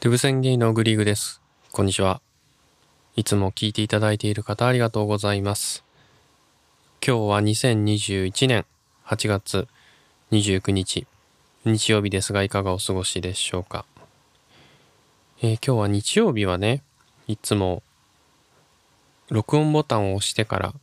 [0.00, 1.40] デブ宣言のグリーグです。
[1.72, 2.20] こんにちは。
[3.16, 5.82] いつも聞いていただいている方ありがとうございます。
[7.04, 8.64] 今日は2021年
[9.04, 9.66] 8月
[10.30, 11.08] 29日、
[11.64, 13.86] 日曜日ですがいかがお過ごしでしょうか？
[15.42, 16.84] えー今日は日曜日はね、
[17.26, 17.82] いつも
[19.30, 20.74] 録音ボタンを押してから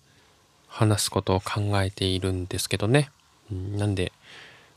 [0.67, 3.09] 話すことを考えているんですけどね。
[3.49, 4.11] なんで、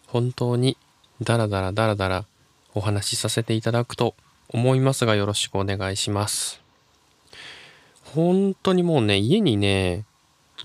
[0.07, 0.77] 本当に
[1.21, 2.25] ダラダラダラダラ
[2.77, 4.15] お話しさせていただくと
[4.49, 6.61] 思いますがよろしくお願いします。
[8.15, 10.05] 本当にもうね、家にね、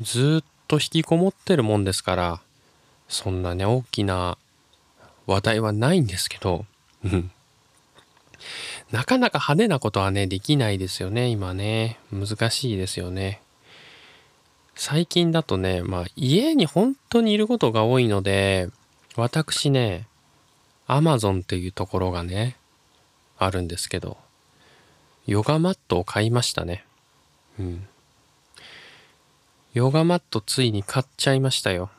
[0.02, 2.42] ずっと引きこもってるもんですから、
[3.10, 4.38] そんなね、大きな
[5.28, 6.66] 話題はないんですけど、
[8.92, 12.00] なかなか派手なことはね、できないですよね、今ね。
[12.12, 13.42] 難しいですよね。
[14.76, 18.70] 最近だとね、まあ家に本当にいることが多いので、
[19.16, 20.08] 私ね、
[20.88, 22.56] アマゾンっていうところがね、
[23.46, 24.18] あるんですけど、
[25.26, 26.86] ヨガマットを買いましたね。
[27.60, 27.88] うん。
[29.74, 31.90] ヨガマットついに買っちゃいましたよ。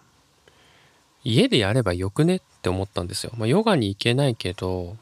[1.25, 3.33] 家でやればよくねって思ったんですよ。
[3.37, 4.97] まあ、ヨガに行けないけど、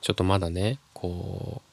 [0.00, 1.72] ちょっとまだね、こう、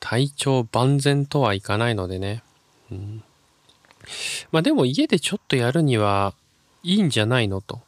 [0.00, 2.42] 体調万全とはいかないのでね。
[2.90, 3.22] うん。
[4.50, 6.34] まあでも家でちょっとやるには
[6.82, 7.80] いいんじゃないのと。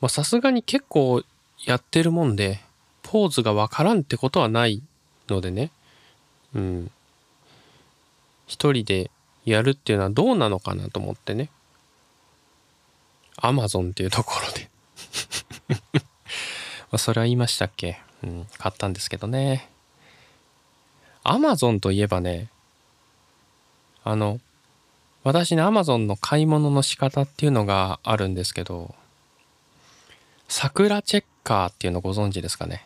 [0.00, 1.22] まあさすがに結構
[1.64, 2.60] やってるもんで、
[3.08, 4.82] ポーズがわからんってことはない
[5.28, 5.70] のでね。
[6.54, 6.90] うん。
[8.48, 9.10] 一人で
[9.44, 11.50] やるっていうのはどうなのかなと思ってね。
[13.36, 14.68] アマゾンっていうところで。
[16.90, 18.00] まそれは言いましたっけ？
[18.24, 18.46] うん。
[18.58, 19.68] 買ったんですけどね。
[21.22, 22.48] アマゾンといえばね、
[24.04, 24.40] あの、
[25.22, 28.94] 私ね、アマゾンの買い物の仕方っていうのがあるんですけど、
[30.48, 32.85] 桜チェッカーっていうのご存知ですかね？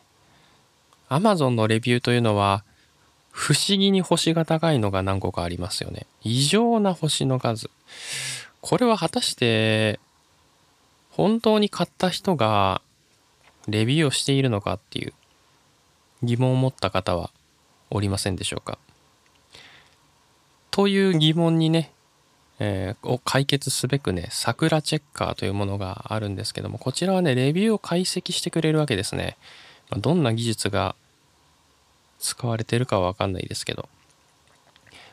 [1.12, 2.62] アマゾンのレビューというのは、
[3.33, 6.06] 不思議に星が高いのが何個かありますよね。
[6.22, 7.69] 異常な星の数。
[8.61, 9.98] これは果たして、
[11.10, 12.81] 本当に買った人が
[13.66, 15.12] レビューをしているのかっていう
[16.22, 17.31] 疑問を持った方は
[17.91, 18.78] おりませんでしょうか。
[20.71, 21.91] という疑問にね、
[22.60, 29.37] えーを解決すべくね、桜チェッカーというものがあるんですけども、こちらはね、レビューを解析してくれるわけですね。
[29.98, 30.94] どんな技術が
[32.20, 33.88] 使われてるかはわかんないですけど、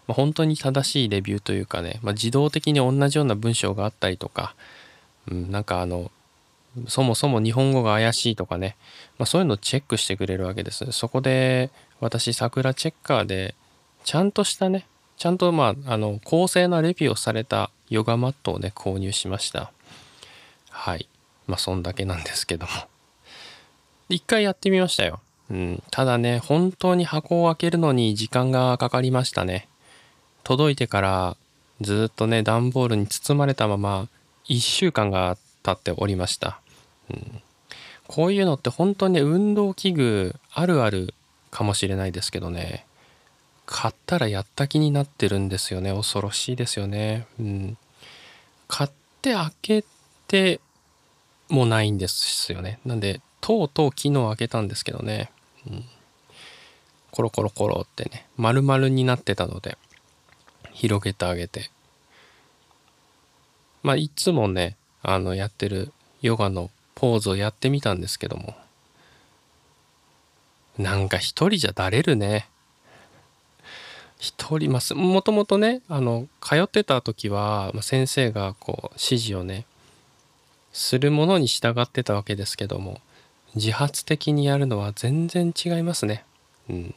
[0.07, 4.55] まあ本当に正しいレビューというかね、まあ、自動的に同じような文章があったりとか、
[5.29, 6.11] うん、なんかあの、
[6.87, 8.75] そもそも日本語が怪しいとかね、
[9.17, 10.91] まあ、そういうのをチェックしてくれるわけです。
[10.91, 13.55] そこで私、桜チェッカーで、
[14.03, 14.85] ちゃんとしたね、
[15.17, 19.71] ちゃんとまあ、あの、公正なレビューをされたヨガマットをね、購入しました。
[20.69, 21.07] はい。
[21.47, 22.71] まあ、そんだけなんですけども。
[24.09, 25.19] 一回やってみましたよ。
[25.49, 25.83] うん。
[25.91, 29.67] ただね、本当に箱を開けるのに時間がかかりましたね。
[30.43, 31.37] 届いてから
[31.81, 34.07] ずっとね、段ボールに包まれたまま
[34.49, 36.59] 1週間が経っておりました。
[37.09, 37.41] うん。
[38.07, 41.13] こういうのって本当にね運動器具あるある
[41.51, 42.85] かもしれないですけどね。
[43.65, 45.93] 買ったらやった気になってるんですよね。
[45.93, 47.27] 恐ろしいですよね。
[47.39, 47.77] うん。
[48.67, 48.89] 買っ
[49.21, 49.85] て開け
[50.27, 50.61] て
[51.49, 52.79] もないんですよね。
[52.85, 55.29] なんで、とうとう昨日開けたんですけどね。
[57.11, 59.77] コロコロコロってね、丸々になってたので、
[60.73, 61.71] 広げてあげて。
[63.83, 65.91] まあ、いつもね、あの、やってる
[66.21, 68.55] ヨガのポーズをやってみたんですけども、
[70.77, 72.47] なんか一人じゃだれるね。
[74.19, 79.65] 一人、ま、すもともとね、あの、通ってた時は、先生がこう、指示をね、
[80.73, 83.01] するものに従ってたわけですけども、
[83.57, 86.23] 自発的にやるのは全然違いますね。
[86.69, 86.95] うん。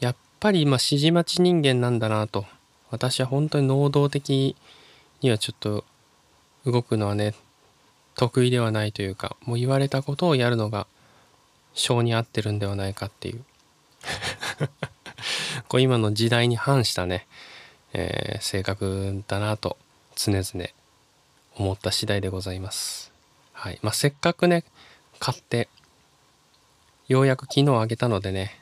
[0.00, 2.44] やっぱり、まあ、指示待ち人間なんだなと。
[2.90, 4.54] 私は本当に能動的
[5.22, 5.84] にはちょっと
[6.66, 7.34] 動くのはね、
[8.14, 10.86] 得意ではないというか、もう言われたことをやるのが
[11.74, 13.44] 性に合ってるんではないかっていう。
[15.68, 17.26] こう今の時代に反したね、
[17.92, 19.76] えー性格だなと
[20.16, 20.68] 常々
[21.56, 23.12] 思った次第でございます。
[23.52, 23.78] はい。
[23.82, 24.64] まあ、せっかくね、
[25.22, 25.68] 買って、
[27.06, 28.58] ようやく昨日あげたのでね、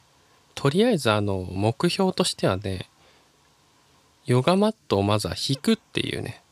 [0.54, 2.90] とりあえずあの、目標としてはね、
[4.26, 6.42] ヨガマットをまずは引くっていうね、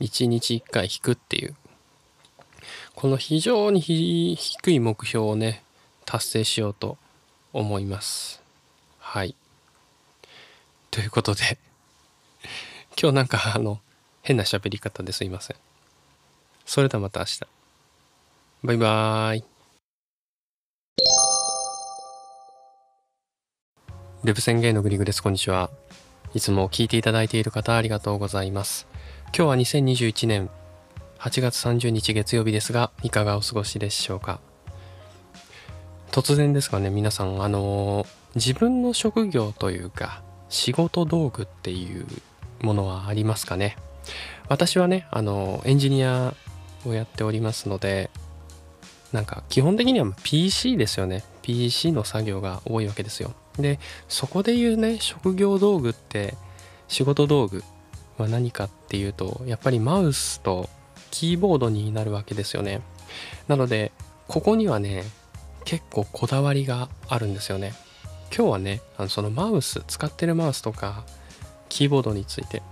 [0.00, 1.54] 一日一回引くっていう、
[2.96, 5.62] この非常に低い目標をね、
[6.04, 6.98] 達成しようと
[7.52, 8.42] 思います。
[8.98, 9.36] はい。
[10.90, 11.58] ということで、
[13.00, 13.78] 今日なんかあの、
[14.22, 15.56] 変な喋り方ですいません。
[16.66, 17.63] それではまた明日。
[18.66, 19.44] バイバーイ。
[24.24, 25.22] デブ宣言のグリグです。
[25.22, 25.68] こんにちは。
[26.32, 28.86] いつも聞いていただいている方ありがとうございます。
[29.36, 30.48] 今日は2021年
[31.18, 34.40] 8月30日月曜日ですが、いかがお過ごしでしょうか？
[36.10, 38.06] 突然ですがね、皆さん、あのー、
[38.36, 42.06] 自分の職業というか、仕事道具っていう
[42.62, 43.76] ものはありますかね？
[44.48, 46.32] 私はね、あのー、エンジニア
[46.86, 48.08] をやっておりますので、
[49.14, 51.22] なんか基本的には PC ですよね。
[51.42, 53.32] PC の作業が多いわけですよ。
[53.56, 53.78] で
[54.08, 56.34] そこで言うね職業道具って
[56.88, 57.62] 仕事道具
[58.18, 60.68] は何かっていうとやっぱりマウスと
[61.12, 62.80] キーボードになるわけですよね
[63.46, 63.92] なので
[64.26, 65.04] ここにはね
[65.64, 67.72] 結構こだわりがあるんですよね
[68.36, 71.04] 今日はねあのそのマウス使ってるマウスとか
[71.68, 72.62] キーボードについて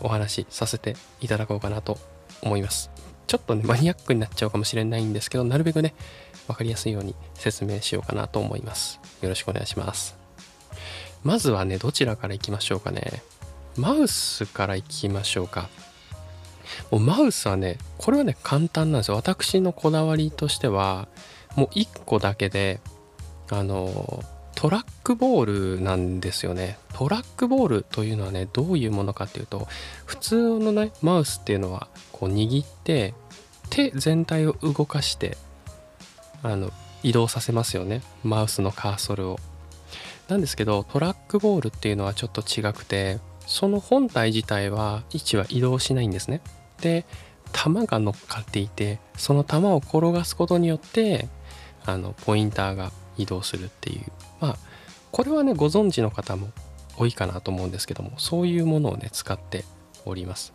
[0.00, 1.98] お話しさせていただこうかなと
[2.42, 2.93] 思います
[3.26, 5.94] ちょっとねマニアックになっちゃうかもしれないんですけどなるべくね
[6.46, 9.00] 分かりやすいように説明しようかなと思います。
[9.22, 10.16] よろしくお願いします。
[11.22, 13.22] まずはねどちらからいきましょうかね。
[13.76, 15.68] マウスからいきましょうか。
[16.90, 19.16] もうマウスはねこれはね簡単なんですよ。
[19.16, 21.08] 私のこだわりとしては
[21.56, 22.80] もう1個だけで
[23.50, 24.22] あの
[24.54, 26.78] トラックボールなんですよね。
[26.94, 29.66] トラックボールというのはねどういうものかっていうと
[30.06, 33.14] 普通のねマウスっていうのはこう握って
[33.70, 35.36] 手全体を動かして
[36.42, 36.70] あの
[37.02, 38.02] 移動させますよね。
[38.22, 39.38] マウスのカーソルを。
[40.28, 46.40] なんですけどトラックボールっていうのはちょっと違くてその本体自体は位置は移動しないんですね。
[46.80, 47.04] で
[47.52, 51.28] 弾が乗っかっていてその弾を転がすことによって
[51.84, 54.04] あのポインターが移動するっていう。
[54.40, 54.56] まあ
[55.12, 56.48] これはねご存知の方も
[56.96, 59.64] 多いかなと思うんですけどもそういうものをね使って
[60.04, 60.52] おります。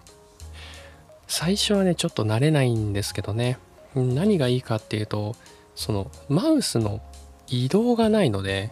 [1.28, 3.58] 最初はねちょっと慣れないんですけどね。
[3.96, 5.36] 何がいいかっていうと
[5.76, 7.02] そのマウスの
[7.48, 8.72] 移動がないので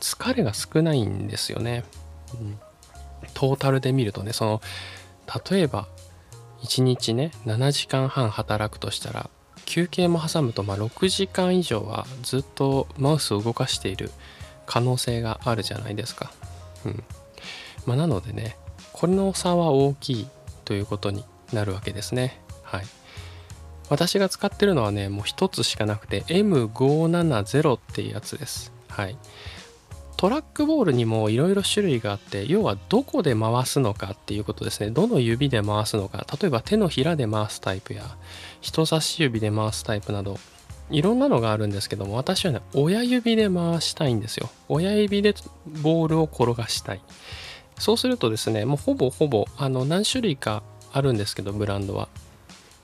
[0.00, 1.84] 疲れが少ないんですよね、
[2.34, 2.58] うん、
[3.34, 4.60] トータルで見るとねその
[5.50, 5.88] 例えば
[6.62, 9.30] 1日ね7時間半働くとしたら
[9.64, 14.10] 休憩も挟むとまあ6時間以上はずっとマウスを動かしている
[14.66, 16.32] 可能性があるじゃないですか。
[16.86, 17.04] うん
[17.86, 18.56] まあ、なのでね
[18.92, 20.28] これの差は大きい
[20.64, 22.40] ということになるわけですね。
[22.62, 22.84] はい。
[23.90, 29.16] 私が使ってるのはねもう一つしかなくて M570 っていうやつですはい
[30.16, 38.16] トラックボールにもいろいろ種類があって要はどこで回すのかっていうことですねどの指で回すのか例えば手のひらで回すタイプや
[38.64, 40.38] 人差し指で回すタイプなど
[40.90, 45.34] いろんなのがあるんですけども私はね親指で回したいんですよ親指で
[45.82, 47.00] ボールを転がしたい
[47.78, 50.62] そうするとですねもうほぼほぼあの何種類か
[50.92, 52.08] あるんですけどブランドは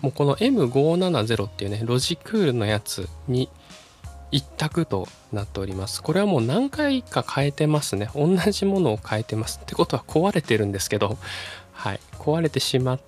[0.03, 3.49] もうこの M570 っていうね、ロジクールのやつに
[4.31, 6.03] 一択となっております。
[6.03, 8.09] これはもう何回か変えてますね。
[8.15, 9.61] 同じものを変えてます。
[9.63, 11.19] ってことは壊れてるんですけど、
[11.73, 12.01] はい。
[12.19, 13.01] 壊れてしまっ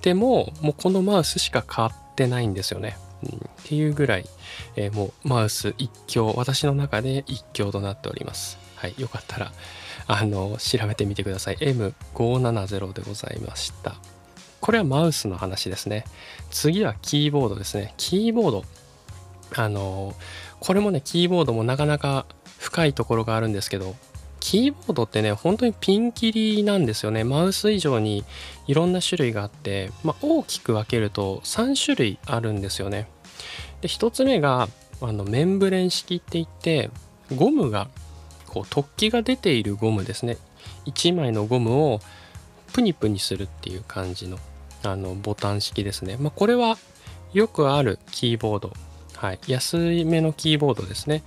[0.00, 2.98] ても、もうこのマウスしか変わってないんですよね。
[3.22, 4.26] うん、っていうぐらい、
[4.76, 8.58] えー、もうマウス一強、私の中で一強となっております。
[8.76, 8.94] はい。
[8.98, 9.52] よかったら、
[10.06, 11.56] あの、調べてみてください。
[11.56, 13.94] M570 でございました。
[14.60, 16.04] これはマウスの話ですね。
[16.50, 17.94] 次はキーボードですね。
[17.96, 18.64] キーボード。
[19.56, 20.14] あの、
[20.60, 22.26] これもね、キーボードもなかなか
[22.58, 23.96] 深いところがあるんですけど、
[24.40, 27.24] キーボードってね、本当にピンキリなんですよね。
[27.24, 28.24] マウス以上に
[28.70, 33.08] いろんな種類があって、まあ、大きく分けると3種類あるんですよね。
[33.80, 34.68] で、1つ目が、
[35.00, 36.88] あのメンブレン式って言って、
[37.34, 37.88] ゴムが、
[38.46, 40.36] こう、突起が出ているゴムですね。
[40.86, 42.00] 1枚のゴムを
[42.72, 44.38] プニプニするっていう感じの
[44.84, 46.16] あのボタン式ですね。
[46.20, 46.78] まあ、これは
[47.32, 48.72] よくあるキーボード、
[49.16, 51.24] はい、安めのキーボードですね。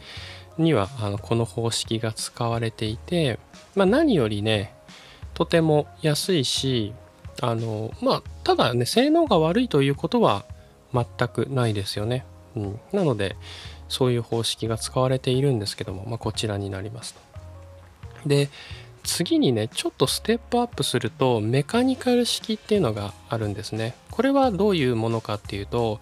[0.57, 3.37] にはあのこの方式が使われていて、
[3.75, 4.73] まあ、何よりね、
[5.33, 6.93] とても安いし、
[7.41, 10.45] あの、まあ、ただね、性能が悪いということは
[10.93, 12.25] 全くないですよね。
[12.55, 13.35] うん、なので、
[13.89, 17.21] そういう方式が使われているんですけども、まあ、こちらになりますと。
[18.27, 18.49] で、
[19.03, 25.99] 次にねちょっとステップアップするとメカニカル式っていうのがあるんですねこれはどういうものかっていうと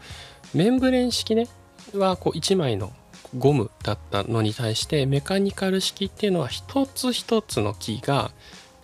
[0.54, 1.48] メンブレン式ね
[1.94, 2.94] はこう1枚の
[3.38, 8.32] ゴムだったのに対してメカニカル式っていうのは一つ一つのキーが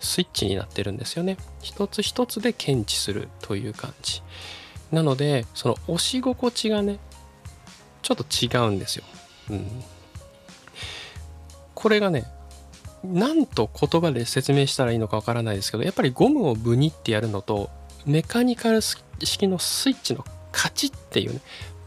[0.00, 1.36] スイッチになってるんですよね。
[1.60, 4.22] 一つ一つで検知するという感じ。
[4.92, 6.98] なのでその押し心地がね
[8.02, 9.04] ちょっと違うんですよ、
[9.50, 9.66] うん、
[11.74, 12.24] これがね
[13.04, 17.68] 何と言葉で説明したらいいのかわからないですけどやっぱりゴムをブニってやるのと
[18.06, 21.40] メカニカル式のスイッチのカチッっていうね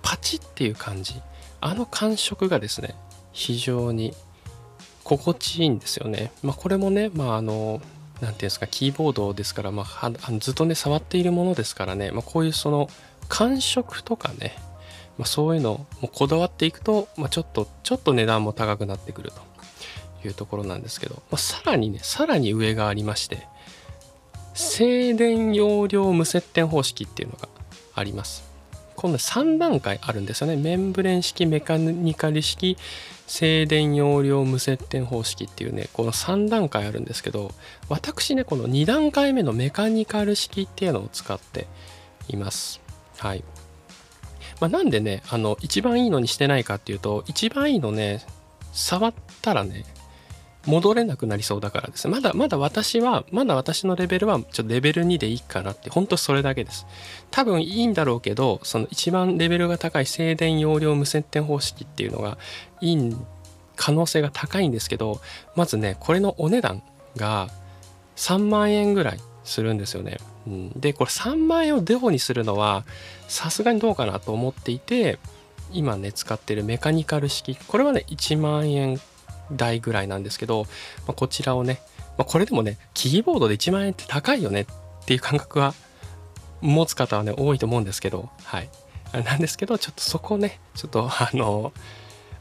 [0.04, 1.16] パチッっていう感じ。
[1.64, 2.96] あの感触がですね
[3.34, 4.14] 非常に
[5.04, 6.32] 心地いいんですよね。
[6.44, 7.82] まあ、これもね、まあ、あの、
[8.22, 12.90] 何ていうんですか、キーボードですから、まあ、ずっとね、触っているものですからね、まあ、こういうその
[13.28, 14.56] 感触とかね、
[15.18, 23.48] まあ、そういうのもこだわっていくと、まあ、ちょっと、ちょっと値段も高くなってくるというところなんですけど、まあ、さらにね、さらに上がありまして、
[24.54, 27.50] 静電容量無接点方式っていうのが
[27.96, 28.44] あります。
[28.96, 30.56] 今度3段階あるんですよね。
[30.56, 32.78] メンブレン式、メカニカル式、
[33.32, 37.54] 静電容量無接点方式っていうね、この3段階あるんですけど、
[37.88, 41.66] 私ね、この2段階目のメカニカル式っていうのを使って
[42.28, 42.82] います。
[43.18, 43.46] はい。
[44.60, 48.22] まあ、なんでね、あの、一番いいのにしてないかっていうと、一番いいのね、
[48.74, 49.86] 触ったらね、
[50.66, 52.08] 戻れなくなりそうだからです。
[52.08, 56.86] まだまだ私はまだ私のレベルはちょっとレベル2でいいかなって本当それだけです。
[57.32, 62.38] 多分いいんだろうけどその一番レベルが高い静電容量無接点方式っていうのが
[62.80, 63.16] いい
[63.76, 65.22] 可能性が高いんですけど
[65.56, 66.84] まずねこれのお値段
[67.16, 67.50] が
[68.16, 72.84] 3万円ぐらいするんですよね、うん、でこれ3万円をデフォにするのは
[73.28, 75.18] さすがにどうかなと思っていて
[75.72, 77.56] 今ね使ってるメカニカル式。
[77.56, 79.00] これはね1万円
[79.56, 80.66] 台ぐらいなんですけど、
[81.08, 81.82] まあ、こちらをね、
[82.18, 84.66] まあ、これでもね、キーボードで1万円って高いよねっ
[85.06, 85.74] ていう感覚は
[86.62, 88.70] 持つ方はね、多いと思うんですけど、はい。
[89.14, 91.74] なんですけど、ちょっとそこね、ちょっとあの、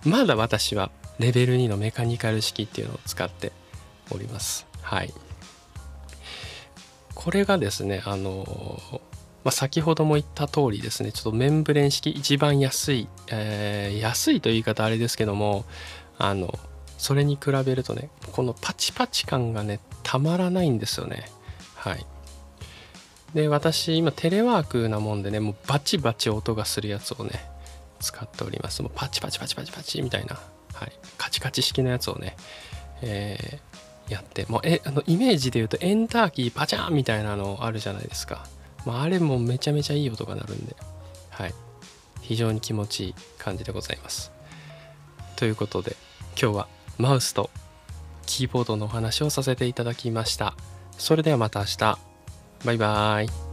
[0.05, 3.53] まだ私はレベル2のメカニカル式っていうのを使って
[4.11, 4.67] おります。
[4.83, 5.13] はい。
[7.15, 8.47] これがですね、あの、
[9.45, 15.65] まあ、先ほども言った通りですね、ちょっとメンブレン式一番安い、えー、安いという言い方あれですけども、
[16.19, 16.59] あの、
[17.01, 21.25] それに比べるとねこのパチパチ感がねたまらないんですよね。
[21.75, 22.07] はい。
[23.33, 27.31] で私今テレワークなもんでねもうバチバチ音がするやつをね
[28.01, 28.83] 使っております。
[28.83, 30.39] もうパチパチパチパチパチみたいな、
[30.75, 32.37] はい、カチカチ式のやつをね、
[33.01, 34.45] えー、やって。
[34.51, 38.45] もうえあのイメージで言うとエンターキーパチャンみたいなのあるじゃないですか、
[38.85, 40.77] まあ、あれもめちゃめちゃいい音が鳴るんで。
[41.31, 41.55] はい。
[42.21, 44.33] 非常に気持ちいい感じでございます。
[45.37, 45.97] ということで
[46.41, 46.69] 今日は
[47.01, 47.51] マウスと
[48.27, 50.55] キーボードのお話をさせていただきました。
[50.99, 51.99] それではまた明日。
[52.65, 53.50] バイバーイ。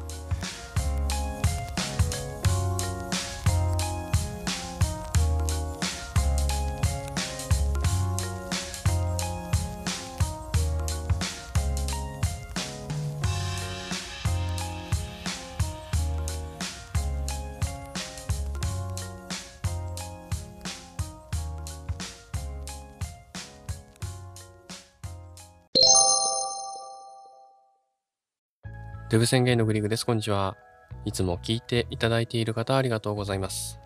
[29.27, 30.05] 宣言のグリグです。
[30.05, 30.55] こんにちは。
[31.03, 33.77] いつも聞いていただいている方ありがとうございます。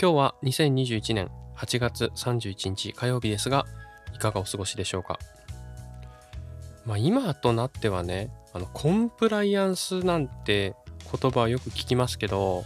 [0.00, 3.66] 今日は2021年8月31日火曜日ですが、
[4.14, 5.18] いかがお過ごしでしょうか？
[6.86, 10.74] まあ今となってはね、あのコンプライアンスなんて
[11.12, 12.64] 言葉はよく聞きますけど、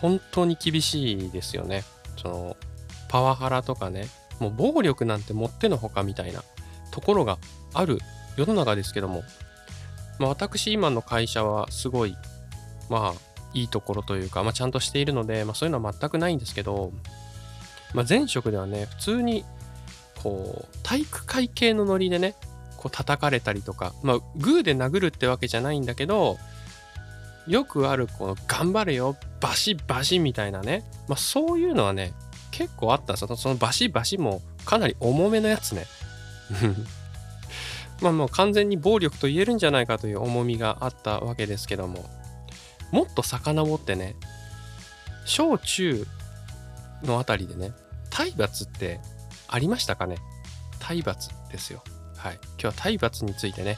[0.00, 1.84] 本当に厳しいですよね。
[2.16, 2.56] その
[3.08, 4.08] パワハラとかね、
[4.40, 6.42] もう暴力なんてもってのほかみたいな
[6.90, 7.38] ところが
[7.72, 8.00] ある
[8.36, 9.22] 世の中ですけども、
[10.18, 12.16] まあ、私今の会社はすごい、
[12.88, 13.14] まあ、
[13.54, 16.92] いいところというか、まあ、ちゃんとしているので、まあ、そういうのは全くないんですけど、
[17.94, 19.44] まあ、前職ではね、普通に、
[20.22, 22.34] こう、体育会系のノリでね、
[22.76, 26.38] こう叩かれたりとか、まあ、グーで殴るってわけじゃないんだけど、
[27.46, 32.12] よくある、この、頑張れよ、バシバシみたいなね、まあ、そういうのはね、
[32.50, 33.36] 結構あったんですよ。
[33.36, 35.86] そのバシバシもかなり重めのやつね。
[38.00, 42.04] まあもう完全に暴力と言えるんじゃないかという重みがあったわけですけども。
[42.92, 44.14] もっと遡ってね
[45.24, 46.06] 小中
[47.02, 47.72] のあたりでね
[48.10, 49.00] 体罰って
[49.48, 50.18] ありましたかね？
[50.78, 51.82] 体罰ですよ。
[52.16, 52.34] はい。
[52.34, 53.76] 今日は体罰についてね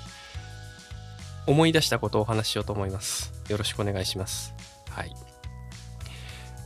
[1.46, 3.32] 思い出したことをお話ししようと思います。
[3.48, 4.52] よろしくお願いします。
[4.90, 5.14] はい。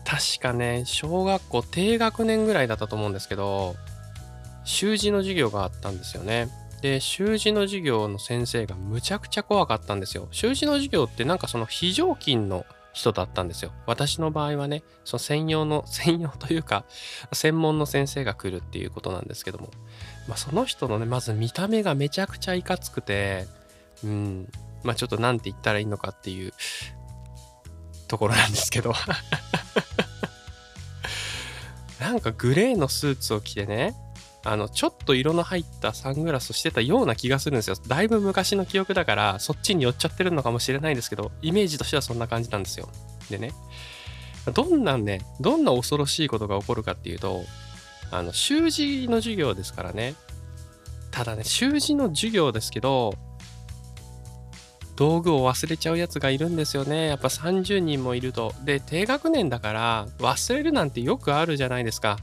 [0.04, 3.76] 確かね小学校低学年ぐらいだったと思うんですけど
[4.64, 6.48] 習字の授業があったんですよね。
[6.82, 10.28] で、習字の授業の先生がむちゃくちゃ怖かったんですよ。
[10.32, 13.72] 習字の授業ってなんかその非常勤の人だったんですよ。
[13.86, 16.84] 私の場合はね、その専用の、 専用というか、
[17.32, 19.70] 専門の先生が来るっていうことなんですけども、
[20.26, 23.46] まあ、その人のね、まず見た目がめちゃくちゃいかつくて、
[24.04, 24.48] うん、
[24.82, 26.52] まあちょっと何て言ったらいいのかっていう
[28.08, 28.92] ところなんですけど
[32.00, 33.94] なんかグレーのスーツを着てね、
[34.44, 37.76] あの、ちょっと色の入ったサングラスしてたような気がするんですよ。
[37.86, 42.88] だいぶ昔の記憶だから、そっちに寄っちゃってるのかもしれないですけど、イメージとしてはそんな感じなんですよ。
[43.30, 43.52] でね、
[44.52, 47.44] どんなね、どんな恐ろしいことが起こるかっていうと、
[48.10, 50.14] あの、習字の授業ですからね、
[51.12, 53.14] ただね習字の授業ですけど
[54.96, 57.06] 道具を忘れちゃうやつがいるんですよね。
[57.06, 58.52] やっぱ30人もいると。
[58.62, 62.18] で低学年だから忘れるなんてよくあるじゃないですか。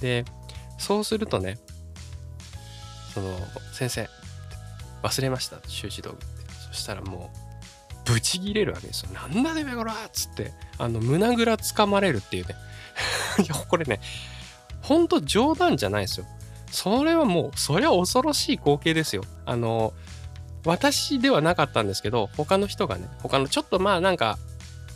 [0.00, 0.24] で
[0.78, 1.58] そうするとね
[3.14, 3.34] その
[3.72, 4.08] 先生
[5.02, 5.58] 忘れました。
[5.68, 6.26] 習字道具って。
[6.70, 7.30] そしたらも
[8.06, 9.10] うブチギレるわけですよ。
[9.12, 10.52] なんだてめこらっつって。
[10.78, 12.54] あの胸ぐらつかまれるっていうね。
[13.42, 14.00] いやこれね
[14.82, 16.26] ほんと冗談じゃないですよ。
[16.70, 19.22] それはもうそりゃ恐ろしい光景ですよ。
[19.44, 19.94] あの
[20.64, 24.38] 私ではなかったんですけど他の人がね他のちょっとまあなんか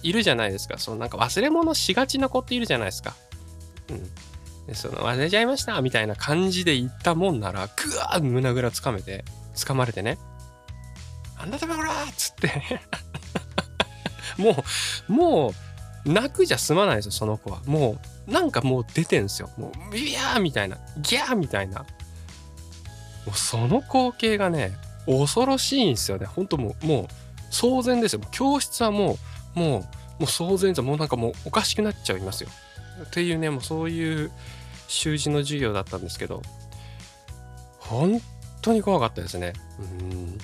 [0.02, 0.78] いるじゃないですか。
[0.78, 3.14] そのなんか忘れ物しがちな子っているじゃないですか。
[3.88, 4.10] うん。
[4.70, 9.24] でその忘れちゃいましたみたいな感じで言ったもんならぐわー胸ぐらつかめて
[9.56, 10.16] 掴まれてね。
[11.36, 12.80] なんだてめこらっつって。
[14.40, 14.64] も
[15.08, 15.54] うも
[16.06, 17.60] う泣くじゃ済まないですよその子は。
[17.66, 17.98] も
[18.28, 19.50] うなんかもう出てんすよ。
[19.56, 21.80] もうビヤーみたいなギャーみたいな。
[21.80, 21.86] も
[23.34, 26.26] うその光景がね恐ろしいんですよね。
[26.26, 27.06] 本当もうもう
[27.50, 28.20] 騒然ですよ。
[28.30, 29.18] 教室はも
[29.56, 29.86] うもうも
[30.20, 32.50] う騒然ですもうなんかもうおかしくなっちゃいますよ。
[33.02, 34.30] っていうねもうそういう
[34.90, 36.42] 習字の授業だったんですけど
[37.78, 38.20] 本
[38.60, 39.54] 当に怖かったですね。
[39.78, 40.38] うん。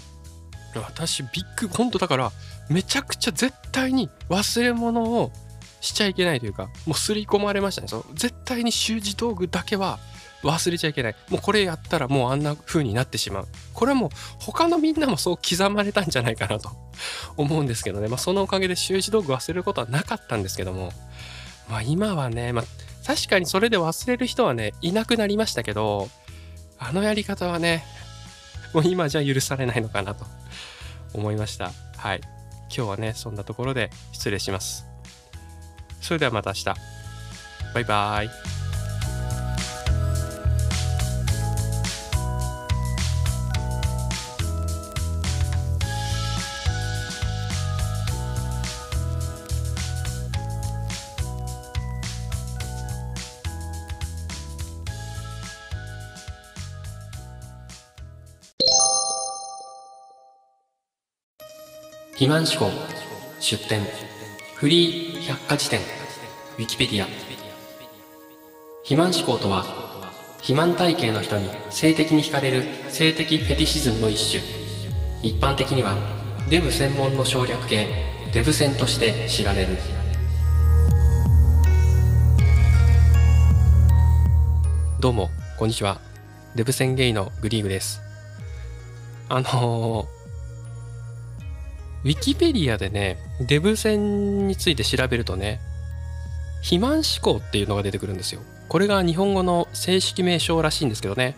[0.74, 2.32] 私ビッグ本当だから
[2.68, 5.32] めちゃくちゃ絶対に忘れ物を
[5.80, 7.88] しちゃいけないというかもう刷り込まれましたね。
[7.88, 9.98] その絶対に習字道具だけは
[10.42, 11.16] 忘れちゃいけない。
[11.28, 13.48] もうこれやったらもうあんな風になってしまう。
[13.74, 16.70] これはもう他のみんなもそう刻まれたんじゃないかなと
[17.36, 20.92] 思うんですけどね、まあ、そのおかげで習字道具忘れることはなかったんですけども。
[21.68, 22.64] まあ今はね、まあ、
[23.06, 26.08] 確かにそれで忘れる人はねいなくなりましたけど
[26.78, 27.84] あのやり方はね
[28.74, 30.26] もう今じゃ許されないのかなと
[31.14, 31.70] 思いました。
[31.96, 32.20] はい。
[32.68, 34.86] 今日はねそんなところで失礼します。
[36.00, 36.64] それではまた明日。
[37.74, 38.65] バイバーイ。
[62.26, 62.72] 肥満思考
[63.38, 63.82] 出典
[64.56, 65.78] フリー百科事典
[66.58, 67.06] ウィキペディア。
[68.82, 69.62] 肥満思考とは
[70.38, 74.42] 肥満体型の人に性的に惹かれる性的フェティシズムの一種。
[75.22, 75.94] 一般的には
[76.50, 77.86] デブ専門の省略形
[78.32, 79.76] デブ戦として知られる。
[84.98, 86.00] どうもこんにちは。
[86.56, 88.00] デブ戦ゲイのグリーグです。
[89.28, 90.15] あのー
[92.06, 95.58] ウィキペディアでね、デブ戦について調べるとね、
[96.58, 98.42] 肥満思考っていうのが出てくるんですよ。
[98.68, 101.36] これが日本語の正式名称らしいんですけどね、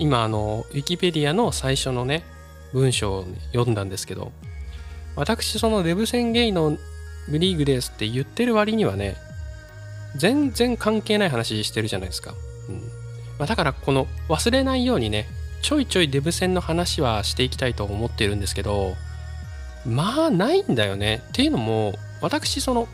[0.00, 2.24] 今あの、ウィキペディアの最初のね、
[2.72, 4.32] 文章を、ね、読んだんですけど、
[5.14, 6.76] 私そのデブ戦ゲイの
[7.30, 9.16] グリーグですって言ってる割にはね、
[10.16, 12.34] 全然関係ない話してるじゃないですか。
[12.68, 12.80] うん
[13.38, 15.28] まあ、だからこの忘れないようにね、
[15.62, 18.96] ちょいちょいデブ戦の話はしていきたいと思ってるんですけど、
[19.86, 21.22] まあないんだよね。
[21.28, 22.88] っていうのも私その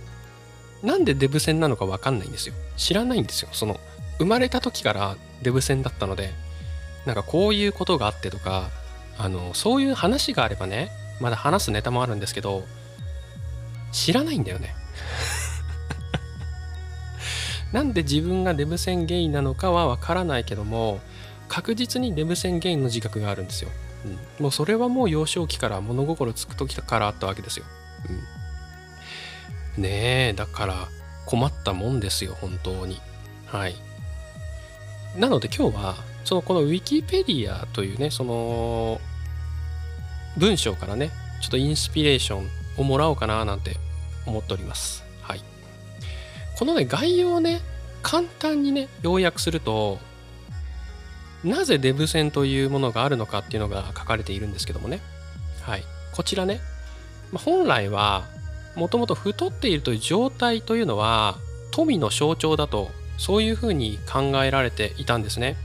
[0.82, 2.54] なんでデブ戦なのか分かんないんですよ。
[2.76, 3.48] 知らないんですよ。
[3.52, 3.80] その
[4.18, 6.32] 生まれた時からデブ戦だったので
[7.04, 8.70] なんかこういうことがあってとか
[9.18, 12.64] あのそういう話があればねまだ話すネタもあるんですけど
[13.92, 14.74] 知らないんだよね。
[17.72, 21.00] なんで自分がデブ戦ゲイなのかは分からないけども
[21.48, 23.70] 確実にデブ戦ゲイの自覚があるんですよ。
[24.06, 27.66] うん、もうそれはもう幼少期から物心つく時からあったわけですよ。
[29.76, 30.88] うん、ねえだから
[31.26, 33.00] 困ったもんですよ本当に。
[33.46, 33.74] はい。
[35.16, 39.00] なので今日はそのこのウィキペディアというねその
[40.36, 43.76] 文章からねちょっとインスピレーションをもらおうかななんて
[44.26, 45.04] 思っております。
[45.22, 45.40] はい。
[46.58, 47.60] このね概要をね
[48.02, 49.98] 簡単にね要約すると
[51.44, 55.00] なぜデブ線というものがあるのかっていうのが書かれているんですけどもね。
[55.62, 55.84] はい。
[56.12, 56.60] こちらね、
[57.34, 58.24] 本来は
[58.74, 61.36] もともと太っているという状態というのは
[61.70, 65.56] 富の象徴だとそういうふうに考えられていたんですね。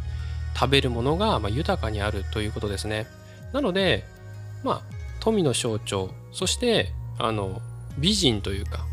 [0.53, 3.07] 食べるものがま豊かにあるということですね。
[3.53, 4.05] なので、
[4.63, 4.81] まあ、
[5.19, 7.61] 富の象徴、そしてあの
[7.97, 8.85] 美人というか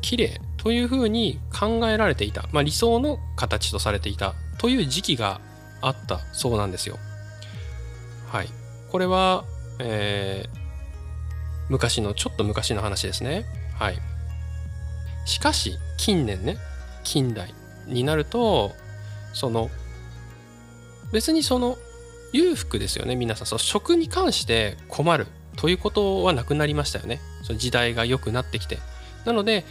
[0.00, 5.40] 綺麗というふうに考えられていた、まあ、理想の形とされていたという時期が
[5.86, 6.98] あったそうなんですよ。
[8.28, 8.48] はい。
[8.90, 9.44] これは、
[9.78, 10.58] えー、
[11.68, 13.44] 昔の、ちょっと昔の話ですね。
[13.78, 13.98] はい。
[15.26, 16.58] しかし、近年ね、
[17.02, 17.54] 近代
[17.86, 18.72] になると、
[19.32, 19.70] その、
[21.12, 21.76] 別にその、
[22.34, 28.78] 裕福ですよね皆さんその食に関して困るということはなくなりましたよねその時代が良くなってきて
[29.24, 29.64] なので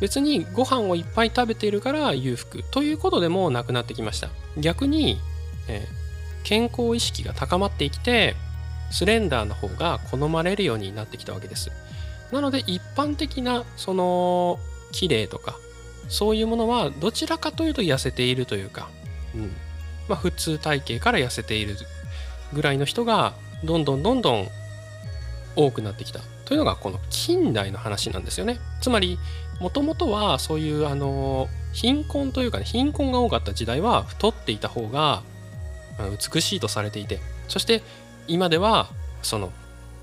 [0.00, 4.28] 別にご飯をいっぱい食べているから裕福ということでもなくなってきました。
[4.56, 5.18] 逆に、
[5.68, 8.34] えー、健康意識が高まってきて
[8.90, 11.70] スレンダーの方が好まれるようになってきたわけです。
[12.32, 14.58] なので一般的なその
[14.92, 15.56] 綺麗とか
[16.08, 18.88] そういうものはどちらかというと痩せているというか、
[19.34, 19.52] うん。
[20.08, 21.76] まあ、普通体型から痩せている
[22.52, 24.48] ぐらいの人がどんどんどんどん
[25.56, 28.58] 多くなってきたというのがこの近代の話なんですよね。
[28.80, 29.18] つまり
[29.60, 35.22] もともとはそういうあの貧困というか、ね、貧困が多かった時代は太っていた方が
[36.32, 37.82] 美しいとされていてそして
[38.26, 38.88] 今では
[39.22, 39.52] その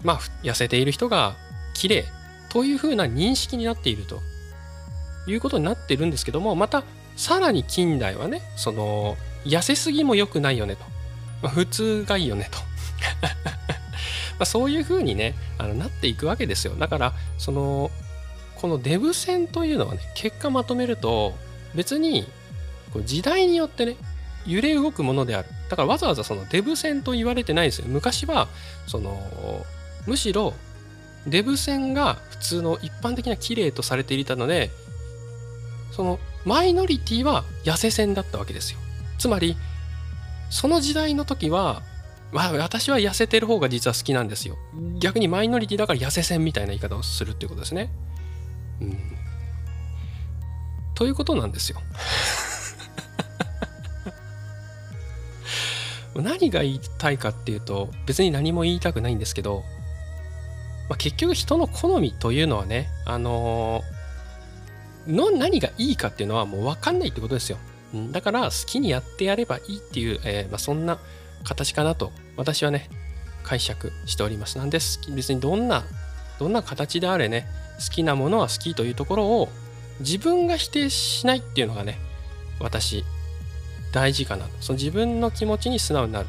[0.03, 1.35] まあ痩せている人が
[1.73, 2.05] 綺麗
[2.49, 4.19] というふうな認識になっていると
[5.27, 6.83] いうことになってるんですけどもまた
[7.15, 10.83] さらに近代はねその痩せすぎも良くないよねと、
[11.43, 12.59] まあ、普通がいいよねと。
[14.39, 16.73] まそういうふうにねあのなっていくわけですよ。
[16.75, 17.91] だからその
[18.61, 21.33] このデブ戦というのはね結果まとめると
[21.73, 22.27] 別に
[22.93, 23.95] こう時代によってね
[24.45, 25.47] 揺れ動くものである。
[25.69, 27.85] だからわざわざそのデブ戦と言われてないですよ。
[27.87, 28.47] 昔は
[28.87, 29.19] その
[30.05, 30.53] むしろ
[31.27, 34.71] デブ戦が普通の一般的な綺麗とされていたので
[35.91, 38.79] そのマイノリティは痩せ線だったわけですよ。
[39.17, 39.55] つまり
[40.49, 41.81] その時代の時は、
[42.31, 44.57] ま、私は痩せてる方が実は好きなんですよ。
[44.99, 47.91] 逆にマイノリティだから痩せ線みたいな言い方をするっていうことですね。
[48.81, 48.97] うん。
[50.95, 51.81] ということなんですよ。
[56.21, 59.63] 何が言いたいかっていうと別に何も言いたくないんですけど、
[60.89, 67.57] まあ、結局人の好みというのはねあのー、の何がいいかっていうのはもう分かんないってことですよ。
[68.11, 70.97] だから好きにやってやればいいっていう、えー、まあ、そんな
[71.43, 72.89] 形かなと私はね
[73.43, 74.57] 解釈しております。
[74.57, 74.99] なんです。
[75.09, 75.83] 別にどんな
[76.39, 77.47] どんな形であれね
[77.83, 79.49] 好きなものは好きというところを
[79.99, 81.99] 自分が否定しないっていうのがね
[82.59, 83.03] 私
[83.91, 86.27] 大事かなその自分の気持ちに素直になる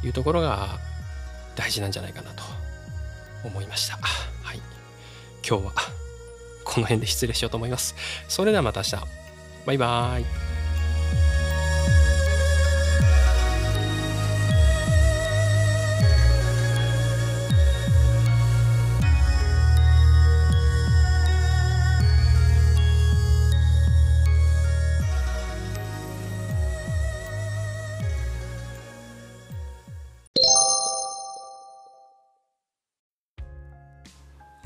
[0.00, 0.78] というところが
[1.56, 2.42] 大事なんじゃないかなと
[3.44, 3.96] 思いました。
[3.96, 4.58] はい。
[5.46, 5.72] 今日は
[6.64, 7.94] この辺で失礼しようと思います。
[8.28, 8.96] それではまた明日。
[9.66, 10.49] バイバーイ。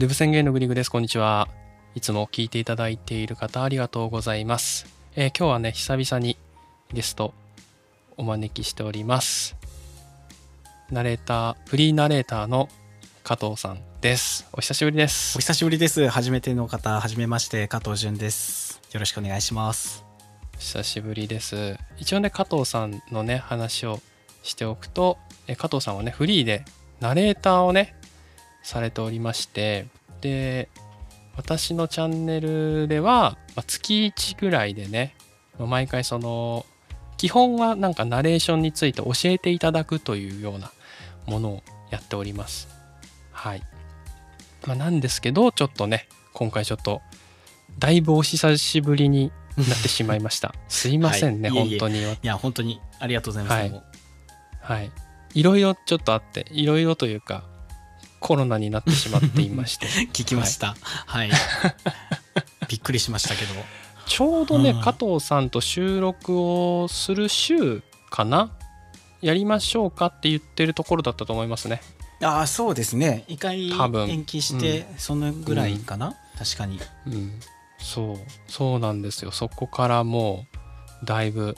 [0.05, 0.91] デブ宣言のグリグです。
[0.91, 1.49] こんにちは。
[1.95, 4.85] いつも聞いていただいている方ありがとうございます。
[5.17, 6.37] えー、今日はね、久々に
[6.93, 7.33] ゲスト
[8.19, 9.57] お招きしております。
[10.91, 12.69] ナレーター、フリーナレーターの
[13.23, 14.47] 加藤さんです。
[14.53, 15.39] お久しぶりです。
[15.39, 16.07] お久しぶりです。
[16.09, 18.83] 初めての方、はじめまして、加藤淳です。
[18.93, 20.05] よろしくお願いします。
[20.59, 21.79] 久しぶりです。
[21.97, 24.01] 一応ね、加藤さんのね、話を
[24.43, 26.67] しておくと、え加藤さんはね、フリーで
[27.01, 27.97] ナレーターをね、
[28.65, 29.87] されておりまして
[30.21, 30.69] で
[31.37, 35.17] 私のチャンネルでは、ま月1ぐらいでね、
[35.59, 36.65] ま毎回その
[37.17, 40.71] 基本はなんかナレーションについて教えていただくというような
[41.27, 42.69] ものをやっております。
[43.33, 43.63] はい。
[44.67, 47.03] まあ、なんですけど、ちょっとね、今回ちょっと
[47.79, 50.55] だいぶお久しぶりになってしまいました。
[50.69, 52.03] すいませんね、はい、本当に。
[52.03, 53.75] いや、本当にありがとうございます。
[54.63, 54.81] はい。
[54.81, 54.93] はい、
[55.35, 57.45] いろいろちょっとあって、いろいろというか、
[58.25, 59.87] コロナになってしまっていまして。
[60.15, 60.75] 聞きました。
[61.05, 61.31] はい、
[62.71, 63.53] びっくりしましたけど。
[64.07, 68.57] ちょうどね、うん、加藤さんと収録をする週かな？
[69.21, 71.83] やりましょうかって言ってるところだったと思いますね。
[72.23, 73.25] ああそうですね。
[73.29, 73.71] 一回
[74.09, 77.41] 延期して、そのぐらいかな、うん、確かに、うん、
[77.79, 78.17] そう。
[78.51, 79.33] そうなんですよ。
[79.33, 80.47] そこからも
[81.03, 81.57] うだいぶ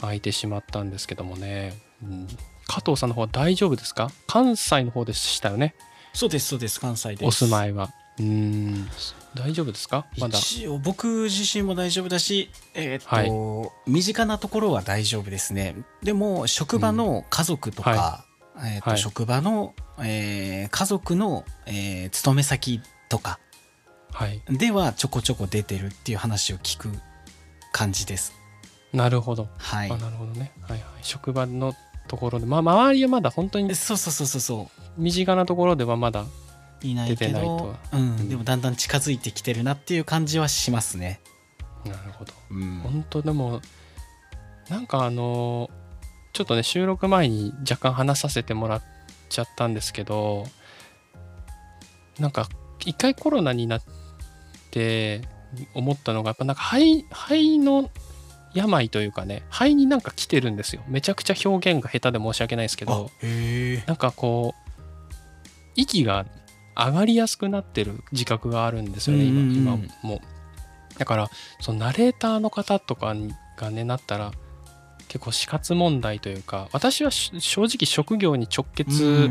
[0.00, 2.28] 空いてしまったんですけどもね、うん、
[2.66, 4.10] 加藤さんの方は大丈夫ですか？
[4.26, 5.74] 関西の方でしたよね。
[6.12, 6.80] そうですそうです。
[6.80, 7.24] 関西です。
[7.24, 7.90] お住まいは。
[8.18, 8.88] うん。
[9.34, 10.06] 大丈夫ですか？
[10.18, 10.38] まだ。
[10.38, 15.76] 一応僕自身も大丈夫だしえー、っと、はい、身近なところは大丈夫ですね。
[16.02, 18.24] でも職場の家族とか、
[18.56, 23.38] うんはい、えー、っと、はい、職場の、えー、家族の、えー、勤め先とか
[24.48, 26.88] ではちょこちょこ出てるっていう話を聞く
[27.72, 28.32] 感じです。
[28.94, 29.48] なるほど。
[29.58, 29.90] はい。
[29.90, 30.52] なるほどね。
[30.62, 30.82] はいはい。
[31.02, 31.74] 職場の
[32.06, 35.00] ところで、まあ、周りはまだ本当にそうそうそうそうそう。
[35.00, 36.24] 身近なところではまだ
[36.82, 41.20] いないけどうん、でもだんだん近づいてきてるなっていう感じはしますね。
[41.84, 43.60] なるほど、うん、本当でも
[44.68, 45.70] なんかあの
[46.32, 48.82] ちょっとね収録前に若干話させてもらっ
[49.28, 50.46] ちゃったんですけど
[52.18, 52.48] なんか
[52.84, 53.82] 一回コロナになっ
[54.70, 55.22] て
[55.74, 57.90] 思ったのがやっぱなんか肺肺の
[58.54, 60.82] 病というかね肺になんか来てるんですよ。
[60.88, 63.10] めちゃくちゃ表現が下手で申し訳ないですけど。
[63.86, 64.70] なんかこう
[65.74, 66.26] 息が
[66.76, 70.20] 上がりやすくなってる自覚があるんですよね今今も。
[70.98, 71.30] だから
[71.60, 73.14] そのナレーターの方とか
[73.56, 74.32] がねなったら
[75.08, 79.30] 結構死活問題というか私は正直職業に直結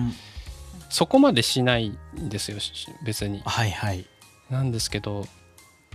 [0.90, 2.58] そこまでしないんですよ
[3.04, 3.42] 別に。
[3.46, 4.06] はいはい、
[4.50, 5.26] なんですけど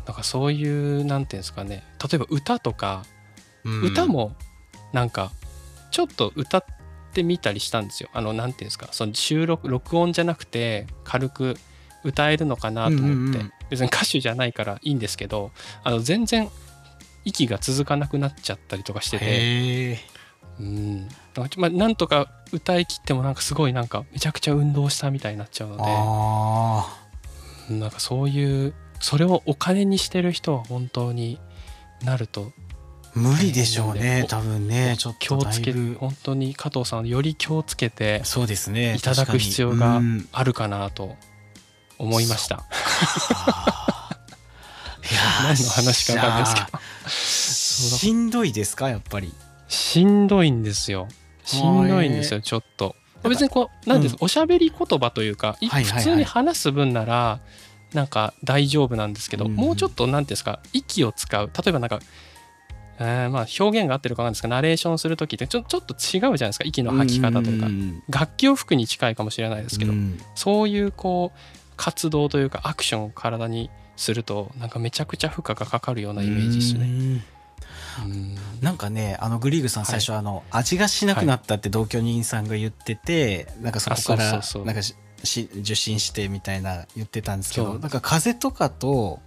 [0.06, 1.84] なんかそういう何て言うんですかね。
[2.02, 3.04] 例えば歌とか、
[3.64, 4.34] 歌も
[4.92, 5.30] なんか
[5.90, 6.64] ちょっと歌っ
[7.12, 8.08] てみたりしたんですよ。
[8.12, 11.56] あの何て言うんですかその収録録音じゃなくて軽く
[12.04, 15.52] 歌えるのかなと思って、別に歌手じゃないからいいんですけど
[15.84, 16.48] あの全然
[17.24, 19.98] 息が続かなくなっちゃったりとかしてて。
[20.58, 21.08] うん。
[21.56, 25.82] まあ、なんとか歌い切ってもなんかすごいなんかめちゃくちゃ運動したみたいになっちゃうので。
[27.70, 31.38] なんかそういうそれをお金にしてる人は本当に
[32.04, 32.52] なると
[33.14, 40.00] 無理でしょうね多分ねちょっと気をつける本当に加藤さんより気をつけてそうですねいただく必要が
[40.32, 41.16] あるかなと
[41.98, 42.64] 思いました。
[45.42, 47.98] 何の話か分かんないですけど。
[47.98, 49.34] しんどいですかやっぱり。
[49.68, 51.08] しんどいんですよ。
[51.44, 52.96] しんどいんですよちょっと。
[53.22, 57.40] 別にこう何です、うん、おしゃべり言葉というか、普通に話す分なら
[57.94, 61.50] なんか大丈夫なんですけど、もうちょっと何ていうんですか息を使う。
[61.52, 62.00] 例えばなんか
[63.00, 67.68] えー、まあ表現が合ってるかなんですかナレーションする時ってちょちょっと違うじゃないですか息の吐き方とか。
[68.10, 69.94] 楽器を吹くに近いかもしれないですけど
[70.34, 71.38] そういうこう
[71.76, 77.24] 活動というかアクションを体にするとなんかめちゃくちゃ負荷がかかるようなイメージですね。
[78.60, 84.46] なんかねあのグリーグさん最初、あの味がしなくなったって同居人さんが言ってて、はい、なんかそこからなんか
[85.24, 89.20] し受診してみたいな言ってたんですけどなんか風邪とかと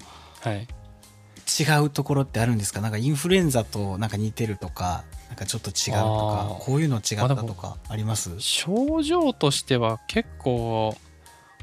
[0.46, 2.82] 違うところってあるんですか？
[2.82, 8.32] なんかインフルエンザとなんか似てるとかなんかちょっと違うとかこういうの違ったとかあります？
[8.40, 10.96] 症状としては結構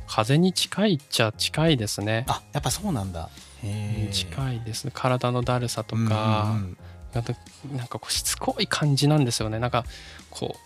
[0.06, 2.24] 風に近いっちゃ近いですね。
[2.28, 3.30] あやっぱそうなんだ。
[4.12, 4.92] 近いですね。
[4.94, 6.76] 体のだるさとか、うん
[7.70, 9.58] うん、なんかこうしつこい感じなんですよね。
[9.58, 9.84] なんか
[10.30, 10.58] こう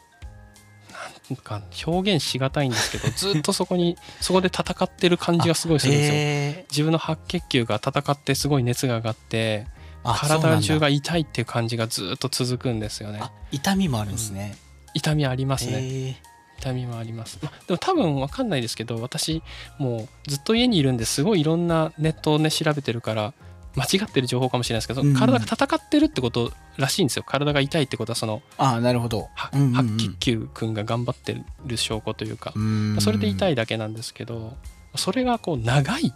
[1.37, 9.67] か表現しがたいんですけど ずっとそこにそこで戦ってる感じがすごいするんですよ、えー、自分の白血球が戦ってすごい熱が上がって
[10.03, 13.23] 体中が痛いっていう感じがずっと続くんですよね。
[13.53, 14.57] 痛みもあるんですね、
[14.89, 16.15] うん、痛みありますね、えー。
[16.59, 19.43] 痛みもあります、まあ、でも多分分かんないですけど私
[19.79, 23.35] もうずっと家にいるんですごいいろんなネットをね調べてるから
[23.77, 27.25] 間違ってる情報かもしれないですけど、うん、体が戦ってるってことらしいんですよ。
[27.27, 34.57] 体が痛いってことはそのあなるほど、うんうんうん、白血球くんが頑張ってる証拠というか、うそれで痛いだけなんですけど
[34.95, 36.13] それがこう長い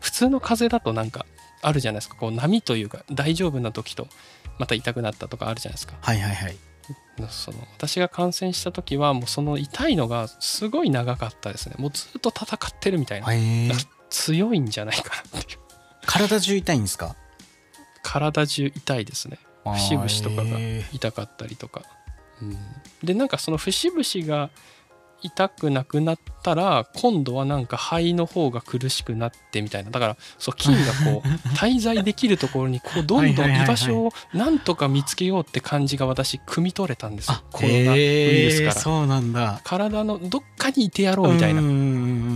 [0.00, 1.26] 普通の風邪だとなんか
[1.62, 2.16] あるじゃないですか。
[2.16, 4.08] こう波というか大丈夫な時と
[4.58, 5.94] また痛くなったとかあるじゃないですか。
[6.00, 6.56] はいはいはい。
[7.30, 11.76] その私が感染した時はもうその痛いのがすごい長かったですね。
[11.78, 13.26] もうずっと戦ってるみたいな。
[14.10, 15.55] 強いんじゃないかなっていう
[16.18, 17.16] 体中痛いんですか？
[18.02, 19.38] 体中痛いですね。
[19.64, 20.58] 節々とかが
[20.92, 21.82] 痛かったりとか、
[22.40, 22.56] うん、
[23.02, 24.50] でなんかその節々が
[25.22, 29.90] 痛くなくなったら今度はなんか肺の方が苦しくなってみたいな。
[29.90, 37.42] だからそう菌がこう 滞在できるところにこうどんどん居場所をなんとか見つけようって感じが私汲み取れたんですよ。
[37.50, 38.72] コロナウイルスから。
[38.74, 39.60] そうなんだ。
[39.64, 41.60] 体のどっかにいてやろうみたいな。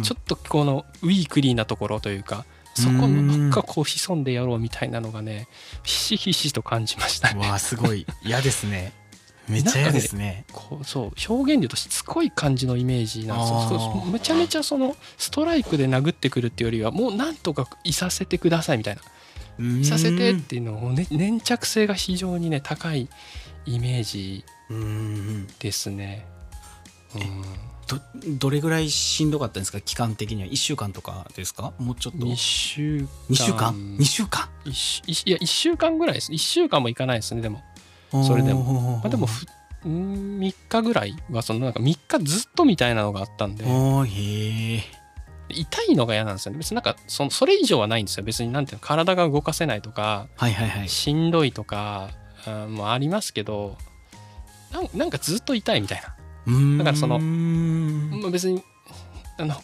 [0.02, 5.48] ちょっとこのウィークリーなところというかそこのどっかこう潜んでやろうみたいなのがね
[5.82, 7.48] ひしひしと感じましたね。
[7.48, 8.06] わあすごい。
[8.22, 8.92] 嫌ですね。
[9.48, 10.44] めっちゃ嫌ですね。
[10.52, 19.02] こうそう表現で言うとしつこい感じのイメージなんですよめちゃめちゃそのストライクで殴ってくるっていうよりはもうなんとかいさせてくださいみたいな。
[19.80, 23.08] いさせてっていうのを、ね、粘着性が非常にね高い
[23.66, 24.44] イメージ
[25.58, 26.26] ですね。
[27.14, 28.00] うんど
[28.38, 29.80] どれぐらいしんどかったんですか？
[29.80, 31.72] 期間的には？1週間とかですか？
[31.78, 32.26] もうちょっと。
[32.26, 33.08] 2週間。
[33.28, 34.48] 2週間？2週間？
[34.64, 36.30] いや1週間ぐらいです。
[36.32, 37.62] 1週間もいかないですねでも。
[38.24, 39.46] それでも、まあ、でもふ
[39.84, 43.64] 3日ぐらいはそのなんか3日ずっとみたいなのがあったんで。
[45.52, 46.58] 痛いのが嫌なんですよね。
[46.58, 48.24] 別になんかそそれ以上はないんですよ。
[48.24, 52.10] 別になんていうの体が動かせないとか、はいはいはい、しんどいとか
[52.68, 53.76] もありますけど
[54.94, 56.14] なんかずっと痛いみたいな
[56.78, 57.18] だからその
[58.30, 58.62] 別に
[59.38, 59.54] あの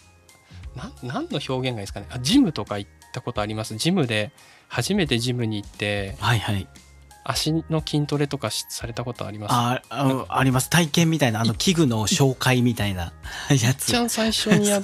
[0.74, 2.06] な何の表現がいいですかね。
[2.10, 3.74] あジムとか行ったことあります？
[3.76, 4.30] ジムで
[4.68, 6.68] 初めてジムに行って、はいはい、
[7.24, 9.52] 足の筋トレとかされたことあります？
[9.52, 10.68] あああります。
[10.68, 13.12] 体験みたいなあの器具の紹介みたいな
[13.50, 13.88] やつ。
[13.88, 14.82] 一番最初にやっ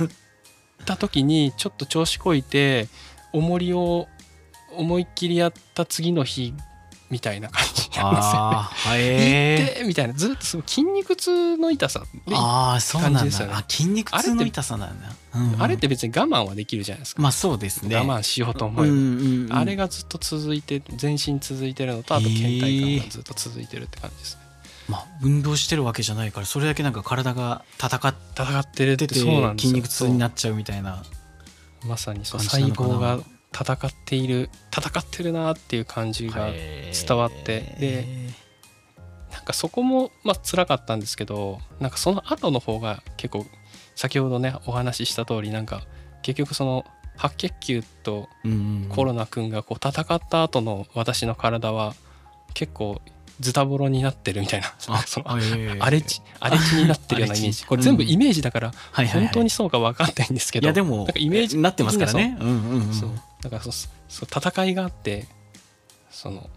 [0.84, 2.88] た時にちょっと調子こいて
[3.32, 4.08] 重りを
[4.76, 6.54] 思いっきりやった次の日
[7.10, 8.98] みたいな感じなんですよね。
[8.98, 10.14] え痛みたいな。
[10.14, 13.30] ずっとすごい筋肉痛の痛さでああそうなんだ、ね。
[13.50, 15.14] あ筋肉痛の痛さなんだ。
[15.34, 15.62] うんうん。
[15.62, 17.94] あれって別に我慢はできるじゃないですか、まあそうですね。
[17.96, 19.52] 我慢しようと思えば、うんうんうん。
[19.52, 24.42] あれがずっと続いて全身続いてるのとあと倦怠感がずっと続いてるって感じですね。
[24.88, 31.02] まあ運動してるわけじゃないからそれだけなんか体が戦っ戦ってるって筋肉痛になっちゃうみたいな。
[31.86, 33.18] まさに細胞が
[33.54, 38.06] 戦っている戦ってるなっていう感じが伝わってで
[39.32, 43.46] なんかそこもまあ辛かったんですけどなんかその後の方が結構
[43.94, 45.82] 先ほどねお話しした通りなんか
[46.22, 46.84] 結局その
[47.16, 48.28] 白血球と
[48.88, 51.94] コロナ君がこう戦った後の私の体は
[52.54, 53.00] 結構
[53.42, 54.72] ズタボロになってるみたいな。
[54.78, 57.64] その荒れ地荒れ地になってるようなイメージ。
[57.64, 60.66] これ全部イメージだから本当にそうか分かんないんですけど。
[60.66, 62.36] いやでもイメージなってますからね。
[62.40, 63.10] うんうんうんそう。
[63.42, 63.72] だからそう
[64.08, 65.26] そう戦いがあって
[66.10, 66.48] その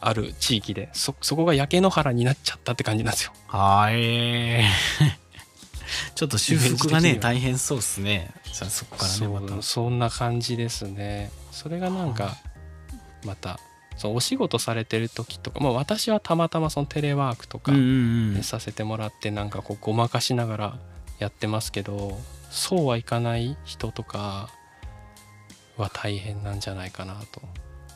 [0.00, 3.32] ある地域でそそこが焼け野原になっちゃったって感じなんですよ。
[3.46, 4.64] はい。
[6.14, 8.30] ちょっと修復がね大変そうですね。
[8.52, 11.30] じゃあそこからねまそんな感じですね。
[11.52, 12.36] それがなんか
[13.24, 13.60] また
[14.00, 17.70] そうお仕事されてる時とか、まあ、私はたまたまそのテレワークとか、
[18.42, 20.78] させてもらってなんかこうごまかしながら
[21.18, 22.18] やってますけど
[22.50, 24.48] そうはいかない人とか
[25.76, 27.42] は大変なんじゃないかなと。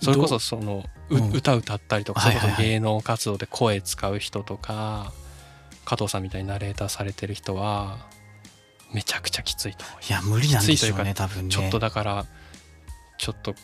[0.02, 1.20] それこそそのうう？
[1.20, 2.20] ん歌歌ったりとか、
[2.58, 5.10] 芸能活動で声使う人とか
[5.86, 7.96] 加藤さんみたいにナレーターされてる人は
[8.92, 10.10] めちゃくちゃきついと思います。
[10.10, 11.50] いや無理なんでうね多分ね。
[11.50, 12.26] ちょっとだから
[13.16, 13.54] ちょっと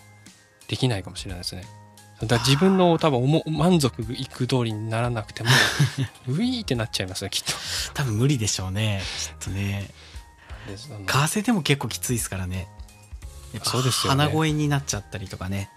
[0.69, 1.65] できないかもしれないですね。
[2.27, 5.51] だ自分の多分おも満足いく通りにならなくても
[6.29, 7.53] ウィーってなっちゃいますねきっと。
[7.95, 9.91] 多分無理でしょうねきっとね。
[10.67, 11.05] であの。
[11.07, 12.69] 風でも結構きついですからね。
[13.53, 14.25] やっぱそうですよね。
[14.25, 15.71] 鼻声になっちゃったりとかね、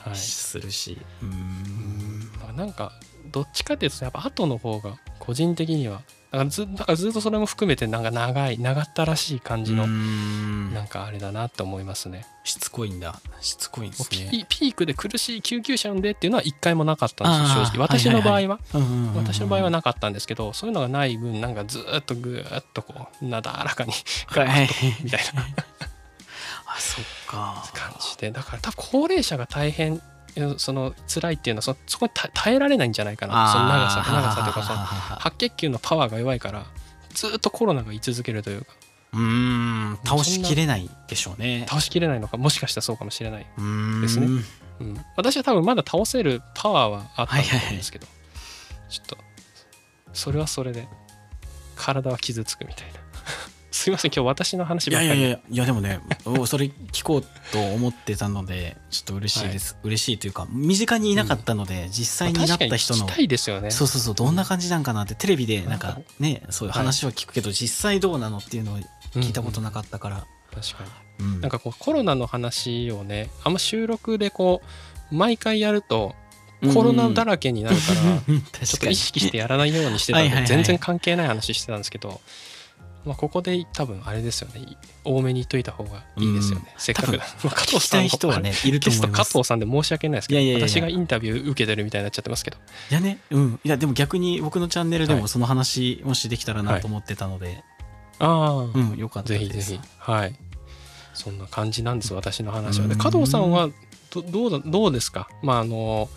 [0.00, 0.98] はい、するし。
[1.22, 2.56] うーん。
[2.56, 2.92] なんか
[3.30, 12.26] どっちかっていうとやっぱ後の方が個人的にはだからずだからずっとそれも含めてなんか長い長ったらしい感じのなんかあれだなって思いますね。
[12.44, 13.20] しつこいんだ。
[13.40, 14.46] しつこいんですね。
[14.48, 17.80] ピークで苦しい救急車呼んでっていうのは一回もなかったんですよ正直。
[17.80, 18.60] 私の場合は、
[19.16, 23.92] 私の場合はなかったんですけどそういうのがない分なんかずーっとぐーっとこうなだらかに
[24.30, 25.46] ガーッとみたいな。
[26.66, 27.64] あそっか。
[27.72, 28.30] 感じで。
[28.30, 30.00] だから多分高齢者が大変
[30.58, 33.52] その辛いっていうのはそそこに耐耐えられないんじゃないかな。
[33.52, 36.66] その長さ長さというかその白血球のパワーが弱いから
[37.14, 38.66] ずーっとコロナが居続けるというか。
[39.14, 39.98] うーん。
[40.04, 41.66] 倒しきれないでしょうね。
[41.68, 43.46] 倒しきれないのかもしかしたらそうかもしれない、
[44.02, 44.26] ですね。
[44.78, 48.06] うん、私は多分まだ倒せるパワーはあったと思うんですけど、
[48.90, 49.16] ちょっと
[50.12, 50.86] それはそれで
[51.76, 53.00] 体は傷つくみたいな
[53.76, 55.08] すいません今日私の話いばっかり。
[55.08, 63.06] やいやいやいやでもねおそれ聞こうと思ってたのでちょっと嬉しいです、嬉しいというか身近にいなかったので、実際になった人の
[63.60, 63.70] ね。
[63.70, 68.78] そうそうそうどんな感じなんかなってテレビでなんかねそういう話は聞くけど、実際どうなのっていうのを
[69.12, 70.84] 聞いたことなかったから、確か
[71.20, 71.26] に。
[71.26, 71.40] うん。
[71.42, 74.62] なんかこうコロナの話をねあんま収録でこ
[75.12, 76.14] う毎回やると
[76.72, 80.48] コロナだらけになるから、 うんちょっと意識してやらないようにしてたんはいはいはい。
[80.48, 82.20] で全然関係ない話してたんですけど、
[83.06, 84.76] まあ、ここで多分あれですよね。
[85.04, 87.24] 多めに言っといた方がいいですよね、せっかくだ。
[87.44, 92.56] まあ加聞きたい人はねいると思い加藤さんで申し訳ないですけどいやいやいや私がインタビュー受けてるみたいになっちゃってますけど。
[92.90, 93.60] いやねうん。
[93.62, 95.22] いやでも逆に僕のチャンネルではい。
[95.22, 97.62] もその話もしできたらなと思ってたので、
[98.18, 99.40] ああ、うんよかったです。
[99.40, 99.80] ぜひぜひ。
[99.98, 100.34] はい。
[101.14, 102.88] そんな感じなんです私の話は。
[102.88, 102.98] でうん。
[102.98, 103.68] 加藤さんは
[104.10, 105.28] どどうだどうですか？
[105.42, 106.08] まああの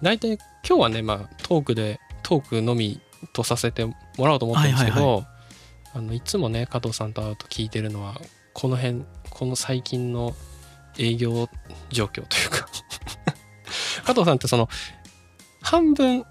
[0.00, 3.00] 大体今日はね、まあ、トークでトークのみ
[3.32, 5.26] とさせてもらおうと思ってるんですけど、はいはい
[5.96, 8.20] あのいつもね加藤さんと会うと聞いてるのは
[8.52, 10.34] この辺この最近の
[10.98, 11.48] 営業
[11.90, 12.68] 状況というか。
[14.04, 14.68] 加藤さんってその
[15.62, 16.24] 半分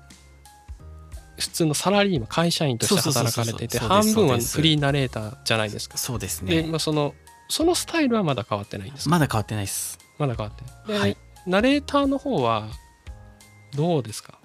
[1.37, 5.97] 普通のサラリーマン会社員として働かれていて半分はフリーナレーターじゃないですか。
[5.97, 7.13] そうですで、ねまあ、その
[7.49, 9.09] そのスタイルはまだ変わってないんですか？
[9.09, 9.97] まだ変わってないです。
[10.17, 10.93] まだ変わってない。
[10.93, 11.17] で、はい。
[11.45, 12.69] ナレーターの方は
[13.73, 14.39] どうですか？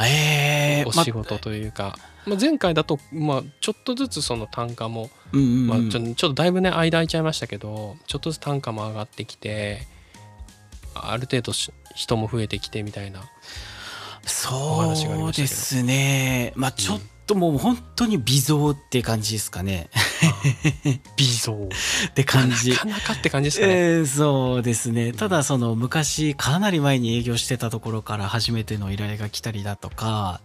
[0.00, 2.04] えー、お仕事というか、ま
[2.36, 5.66] あ、前回だと、まあ、ちょっとずつその単価も、うんうんうん。
[5.66, 9.86] まあ、ちょっとだいぶね間空いちゃいましたけどちょっとずつ単価も上がってきて
[10.94, 13.22] ある程度し人も増えてきてみたいな
[14.24, 14.94] そ
[15.28, 16.52] うですね。
[16.54, 19.90] まあちょっともう本当に微増って感じですかね。
[21.16, 21.68] 微増。
[22.08, 22.70] って感じ。
[22.70, 25.12] なかなかって感じですかね、えーそうですね。
[25.12, 30.40] ただその昔かなり前に営業してたところから初めての依頼が来たりだとか、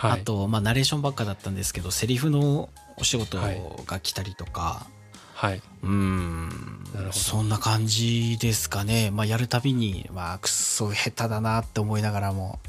[0.00, 3.36] はい、あと、まあ、ナレーションばっかだったんですけどセリフのお仕事
[3.84, 4.86] が来たりとか、
[5.34, 6.84] はい、うん。
[7.10, 12.60] そんな感じですかね、まあ、やるたびに、まあ、くっそ下手だなって思いながらも。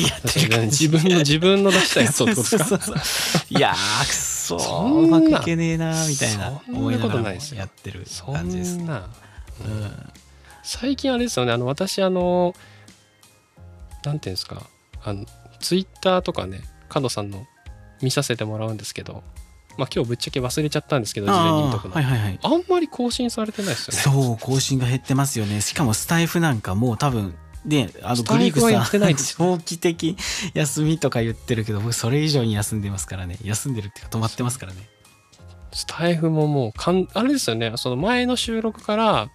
[0.00, 2.64] やってる自分の自分の出したやつをってことですか？
[2.70, 3.58] そうそうそう。
[3.58, 7.58] いやーくっそうんまくいけねえなみたいな思いながらもことないですよ。
[7.60, 10.12] やってるそ感じですうん。
[10.62, 11.52] 最近あれですよね。
[11.52, 12.54] あの私あの
[14.04, 14.62] なんていうんですか？
[15.04, 15.24] あの
[15.60, 17.46] ツイッターとかね加藤さんの
[18.02, 19.22] 見させてもらうんですけど
[19.78, 21.96] まあ今日ぶっちゃけ忘れちゃったんですけど事前に見とくの。
[21.96, 22.38] あーはいはいはい。
[22.42, 24.26] あんまり更新されてないですよね。
[24.26, 25.60] そう更新が減ってますよね。
[25.60, 27.34] しかもスタイフなんかもう多分
[27.64, 30.16] であのスタイフはやってないです長期的
[30.54, 33.38] 休みとか言ってるけど僕それ以上に休んでますからね。
[33.44, 34.80] 休んでるっていうか止まってますからね。
[35.72, 37.72] スタイフももうかんあれですよね。
[37.76, 39.30] その前の収録から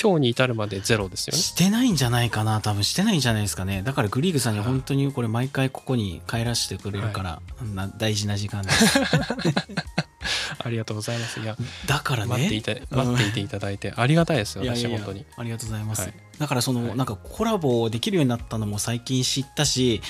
[0.00, 1.38] 今日に至るまでゼロですよね。
[1.38, 2.60] してないんじゃないかな。
[2.60, 3.82] 多分してないんじゃないですかね。
[3.82, 7.42] だからグリーグさんに本当にこれ毎回ここに帰らせてくれるから、
[7.74, 8.98] な大事な時間です。
[10.58, 11.40] ありがとうございます。
[11.40, 12.30] いやだからね。
[12.30, 15.26] 待っていて待っていていただいてありがたいですよいやいやいや私本当に。
[15.36, 16.14] ありがとうございます、はい。
[16.38, 16.96] だからその、はい。
[16.96, 20.00] なんかコラボできるようになったのも最近知ったし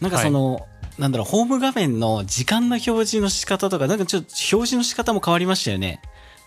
[0.00, 0.66] なんかその、
[0.98, 6.00] なんだろうホーム画面の時間の表示の仕方とかなんかちょっと表示の仕方も変わりましたよね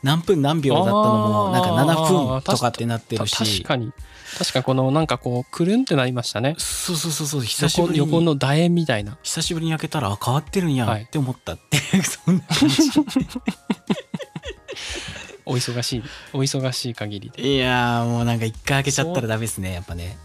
[0.03, 3.91] 何分何秒だったのもなんか7分とかってなってるた確しかに。
[4.37, 6.55] 確かにこのなんかこうくるんってなりましたね。
[6.57, 7.41] そうそうそうそう。
[7.41, 9.17] 久しぶ横りに横の楕円みたいな。
[9.23, 11.03] 久しぶりに開けたらあ変わってるんやはい。
[11.03, 11.77] って思ったって。
[11.97, 12.91] いう、そんな感じ。
[15.45, 16.03] お忙しい。
[16.33, 17.55] お忙しい限りで。
[17.55, 20.17] いやーもうなんか一回開けちゃったらダメですねやっぱね。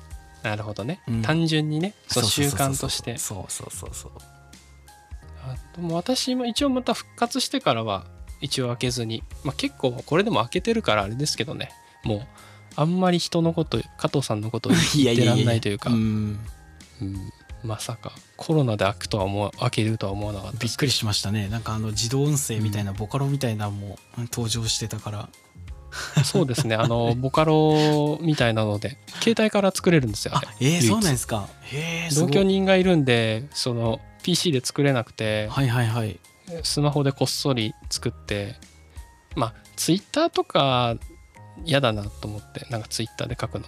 [0.43, 1.23] なるほどね、うん。
[1.23, 4.13] 単純にねそう習そうそうそうそう慣としてそうそうそうそう。
[5.45, 8.07] あでも私も一応また復活してからは
[8.41, 11.71] 一応開けずに、まあ、結構これでも開けてるからあれですけどね。
[12.05, 12.27] もう
[12.77, 15.91] あんまり人のこと加藤さんのことを 言ってらんないというか。
[15.91, 16.39] うん。
[17.01, 17.33] うん。
[17.63, 20.59] まさかコロナで開くとは思わ開けるとは思わなかった。
[20.59, 21.49] びっくりしましたね。
[21.49, 25.29] なんかあの自動音声みたいなボカロみたいなのも登場してたから、
[26.25, 26.77] そうですね。
[26.77, 31.49] あのボカロみたいなので携帯から作れるんですよあえー、そうなんですか。
[31.63, 35.49] へえ同居人がいるんでその PC で作れなくて。
[35.49, 36.19] はいはいはい
[36.63, 38.55] スマホでこっそり作って
[39.35, 40.97] まあツイッターとか
[41.65, 43.67] 嫌だなと思ってなんかツイッターで書くの。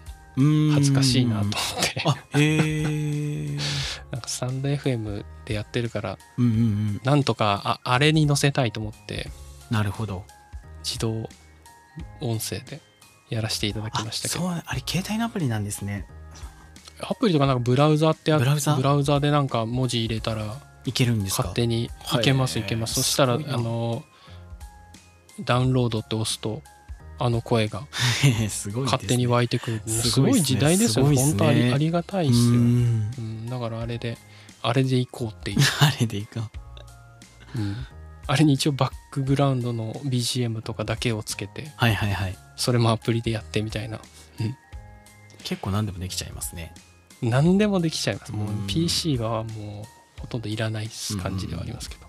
[0.73, 1.53] 恥ずかしいなと思っ
[1.83, 2.03] て。
[2.07, 3.59] あへえ
[4.13, 7.01] なんかスタンド FM でやってるからうんうんうん。
[7.03, 9.31] なんとかああれに載せたいと思って
[9.71, 10.25] なるほど。
[10.85, 11.29] 自動
[12.21, 12.81] 音声で
[13.31, 14.41] やらせていただきあましたけど。
[14.43, 16.07] そうあれ携帯のアプリなんですね。
[17.01, 18.75] アプリとかなんかブラウザってやブラウザ？
[18.77, 20.57] ブラウザでなんか文字入れたら
[20.89, 21.43] いけるんですか？
[21.45, 22.95] 勝手にはいいけますいけます。
[22.95, 24.03] そしたらあの
[25.45, 26.63] ダウンロードって押すと
[27.19, 27.87] あの声が
[28.85, 29.83] 勝手に湧いてくる。
[29.87, 30.33] すすごいっすね。
[30.33, 31.05] ごい時代ですよ。
[31.07, 31.29] すごいっすね。
[31.31, 33.11] 本当ありありがたいですよ、うん。
[33.21, 33.47] ん。
[33.51, 34.17] だからあれで
[34.63, 36.51] あれでいこうっていう、 あれでいいか
[37.55, 37.87] うん。
[38.27, 42.37] あれに一応バックグラウンドの BGM とかだけをつけてはいはいはい。
[42.57, 44.01] それもアプリでやってみたいな。
[45.45, 46.75] 結構何でもできちゃいますね。
[47.23, 48.33] 何でもできちゃいます。
[48.33, 48.67] もううん。
[48.67, 49.85] PC はもう
[50.19, 50.91] ほとんどいらない
[51.23, 52.07] 感じではありますけど、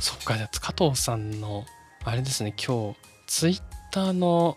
[0.00, 1.64] そっかじゃあ加藤さんの
[2.04, 4.56] あれですね今日ツイッターの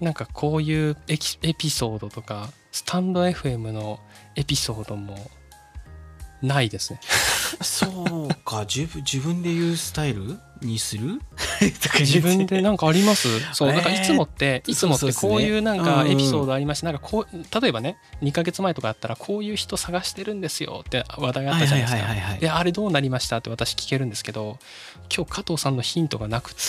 [0.00, 3.98] なんかこういうエキエピソードとかスタンド FM の
[4.34, 5.30] エピソードも
[6.42, 7.00] ないですね。
[7.62, 8.86] そうか自
[9.20, 11.20] 分で言うスタイルにする？
[12.00, 13.28] 自分でなんかあります？
[13.54, 22.38] そうえーなんかいつもっていつもってこういうなんかうんエピソードありましてなんかこう例えばね2ヶ月前とかあったらこういう人探してるんですよって話題あったじゃないですか。
[22.40, 24.58] であれどうなりましたって私聞けるんですけど
[25.14, 26.60] 今日加藤さんのヒントがなくて。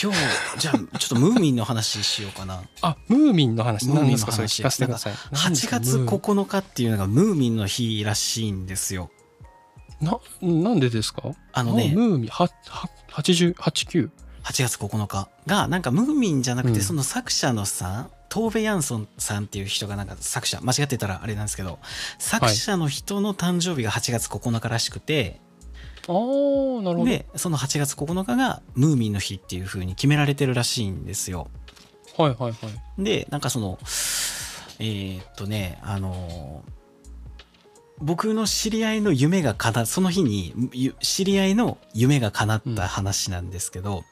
[0.00, 0.18] 今日
[0.58, 2.62] じゃあちょっとムーミンの話しようかな。
[2.82, 3.88] あムーミンの話。
[3.88, 4.32] 何ですか？
[4.32, 5.14] それ話聞かせてください。
[5.32, 9.10] 何です8か月ムー9日っていうのがムーミンの日らしいんですよ。
[10.00, 11.22] ななんでですか？
[11.52, 11.92] あのね。
[11.94, 14.10] ムーミンはは8089
[14.46, 16.82] 8月9日がなんかムーミンじゃなくてうん。
[16.82, 21.78] その作者のさんトーベ・ヤンソンさんっていう人がなんか作者間違ってたらあれなんですけど
[22.18, 25.40] 作者の人の誕生日が8月9日らしくて、
[26.08, 27.10] あーなるほど。
[27.10, 31.48] でその8月9日がムーミンの日っていう風に決められてるらしいんですよ。
[32.16, 32.56] はいはいは
[32.98, 33.02] い。
[33.02, 33.78] でなんかその
[34.78, 36.64] えーっとねあの
[37.98, 44.04] 僕の知り合いの夢が叶っその日にゆ知り合いの夢が叶った話なんですけど、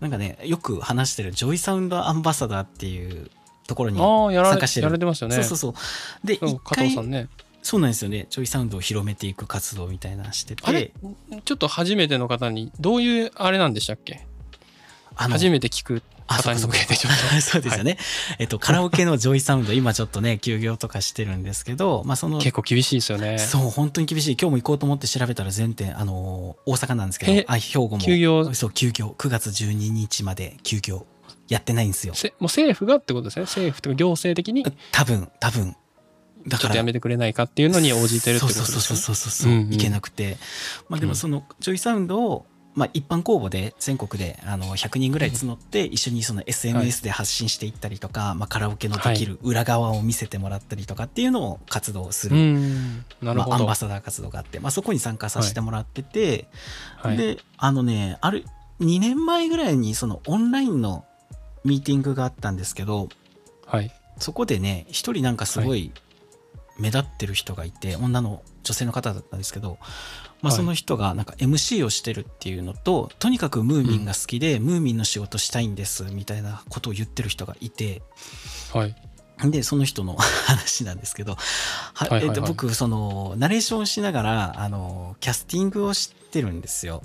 [0.00, 3.30] なんかねよく話してるジョイサウンドアンバサダーっていう
[3.66, 4.84] ところにああやられ参加してる。
[4.84, 5.36] やられてますよね。
[5.36, 6.26] そうそうそう。
[6.26, 7.28] でそう一回加藤さんね。
[7.62, 8.26] そうなんですよね。
[8.28, 10.62] JOYSOUND を広めていく活動みたいなしてて。
[10.66, 10.92] あれ？
[11.46, 14.26] ちょっと初めての方にどういうあれなんでしたっけ？
[15.14, 17.98] 初めて聞く方に向けてちょっと そうですよね、
[18.38, 23.38] えっとカラオケの JOYSOUND 今ちょっとね休業とかしてるんですけどまあその結構厳しいですよね。
[23.38, 24.36] そう本当に厳しい。
[24.40, 27.98] 今日も行こうと思って調べたら全店あの大阪なんですけどえあ兵庫も。
[27.98, 28.54] 休業？
[28.54, 29.14] そう休業。
[29.18, 31.06] 9月12日まで休業。
[31.48, 32.14] やってないんですよ。
[32.14, 33.42] せもう政府がってことですね？
[33.42, 34.64] 政府とか行政的に？
[34.64, 35.76] ち多分多分。
[36.46, 39.74] だからょっとやめてくれないかっていうのに応じてるってことですそうねそうそうそうそう、うんうん。
[39.74, 40.36] いけなくて。
[40.88, 53.04] まあでもその JOYSOUND をまあ、一般公募で全国であの100人ぐらい募って一緒にその SNS で発信していったりとか、まあ、カラオケのできる裏側を見せてもらったりとかっていうのを活動する、うん。
[53.22, 56.48] なるまあ、アンバサダー活動があって、まあ、そこに参加させてもらってて、
[56.96, 58.44] はい、であのねある
[58.80, 61.04] 2年前ぐらいにそのオンラインの
[61.64, 63.08] ミーティングがあったんですけど
[63.66, 63.90] はい。
[64.18, 65.92] そこでね一人なんかすごい
[66.78, 69.78] 目立ってる人がいて、女の女性の方だったんですけど、
[70.42, 70.56] まあ、はい。
[70.56, 78.02] その人がなんか MC をしてるっていうのと、とにかくムーミンが好きで、ムーミンの仕事したいんですみたいなことを言ってる人がいて
[78.72, 78.94] はい。
[79.50, 81.38] でその人の話なんですけど、は
[81.94, 82.28] はいはいはい。
[82.28, 87.02] えっと僕そのナレーションしながらあのキャスティングをしてるんですよ。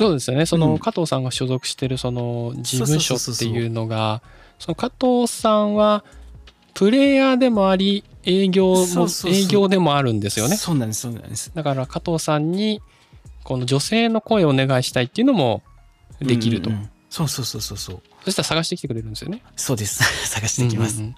[0.00, 0.46] そうですよね。
[0.46, 0.78] その、うん。
[0.78, 4.22] 加藤さんが所属してるその事務所っていうのが
[4.58, 6.04] その加藤さんは
[6.74, 10.56] プレイヤーでもあり営業も営業でもあるんですよね。
[10.56, 11.50] そうなんですそうなんです。
[11.54, 12.82] だから加藤さんに
[13.42, 15.62] この女性の声をお願いしたいっていうのも
[16.20, 16.90] できると、うんうんうん。
[17.08, 18.02] そうそうそうそうそう。
[18.24, 19.42] そしたら探してきてくれるんですよね。
[19.56, 20.04] そうです。
[20.28, 20.98] 探してきます。
[21.00, 21.14] うんうん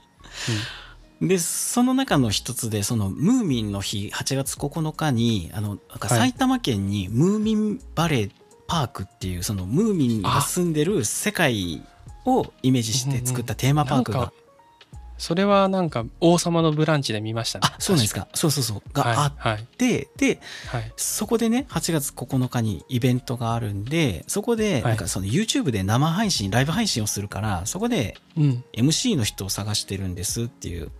[1.20, 6.30] でその中の一つでそのムーミンの日8月9日にあのなんかはい。
[6.30, 8.30] 埼玉県にムーミンバレー
[8.66, 11.82] パークっていうそのムーミンが住んでる世界
[12.24, 14.32] をイメージして作ったテーマパークが
[15.20, 17.68] それはなんか王様のブランチで見ましたね。
[17.70, 18.26] あそうなんですか。
[18.32, 18.82] そうそうそう。
[18.94, 19.52] があっはい。
[19.52, 20.92] はいてではい。
[20.96, 24.82] そこでね8月9日にイベントがあるんでそこではい。
[24.84, 28.64] なんかその YouTube で生配信ライブ配信をするからそこでうん。
[28.72, 30.90] MC の人を探してるんですっていう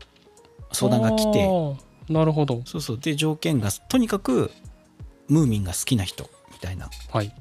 [0.73, 1.43] 相談が来て。
[1.45, 1.77] あー
[2.13, 2.61] なるほど。
[2.67, 2.99] そうそう。
[2.99, 4.51] で条件がとにかく
[5.29, 7.33] ムーミンが好きな人みたいなはい。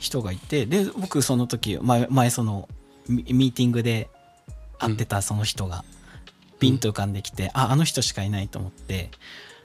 [0.00, 0.66] 人がいて。
[0.66, 2.68] で僕その時前前その
[3.08, 4.10] ミミーティングで
[4.80, 5.84] 会ってたその人が
[6.58, 9.10] ピンと浮かんできて、ああの人しかいないと思って。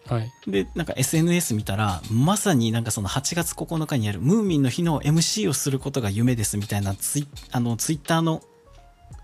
[0.07, 0.31] はい。
[0.47, 8.41] でなんか SNS 見たらまさになんかその8月9日にやるムーミンの日の MC をすることが夢ですみたいなツイあのツイッターの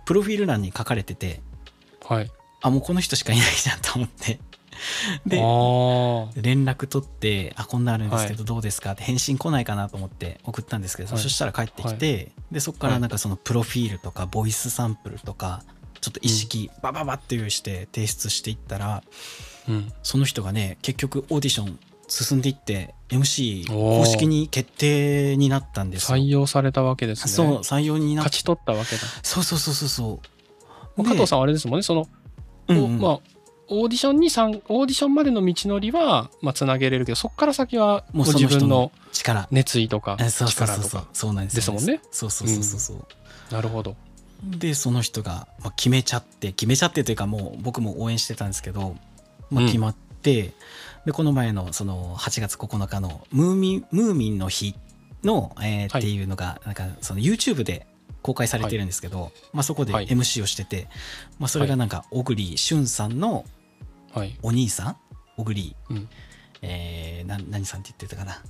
[0.06, 1.42] プロフィール欄に書かれてて。
[2.06, 2.32] はい。
[2.62, 4.40] あもうこの人しかいないじゃんと思って。
[5.26, 5.38] で
[6.42, 11.22] 連絡取って「あこんなんあるんですけどどうですか?」って返信来ないかなと思って送ったんですけど、はい。
[11.22, 15.64] そしたら帰ってきて、でそこからなんかそのプロフィールとかボイスサンプルとか
[16.02, 19.04] ちょっと意識バババって用意して提出していったら、
[19.68, 19.92] うん。
[20.04, 26.18] その人がね結局オーディション進んでいって MC 公式に決定になったんですよ。
[26.18, 27.32] 採用されたわけですね。
[27.32, 29.02] そう採用になっ勝ち取ったわけだ。
[29.24, 30.20] そうそうそうそうそ
[30.98, 31.04] う。
[31.04, 31.84] 加藤さんはあれですもんね。
[31.84, 32.08] その、
[32.68, 32.84] うんうん。
[32.84, 33.20] おまあ
[33.72, 39.48] オーディションに参オーディションまでの道のりはまあつなげれるけどそこから先はごもう自分のの力。
[39.52, 41.02] 熱意とかえそうそう力とかそう。
[41.02, 42.02] そうそうなんですですもんね。
[42.10, 43.96] そうそうそうそうそう、なるほど
[44.44, 48.96] でその人がまあ決めちゃって決めちゃってというかもう僕も応援してたんですけど、
[49.50, 49.68] まあ、うん。
[49.68, 50.54] 決まって、
[51.06, 54.76] でこの前のその8月9日のムーミンムーミンの日
[55.24, 56.02] の、えーはい。
[56.02, 57.88] っていうのがなんかその YouTube で
[58.22, 60.08] 公開されてるんですけど、まあ、そこではい。
[60.08, 60.88] MC をしてて、
[61.40, 63.46] まあ、それがなんか小栗旬さんの
[64.14, 64.38] はい。
[64.42, 64.98] お兄さん？
[65.38, 66.10] 小栗、うん。
[66.62, 68.42] えー、な何さんって言ってたかな？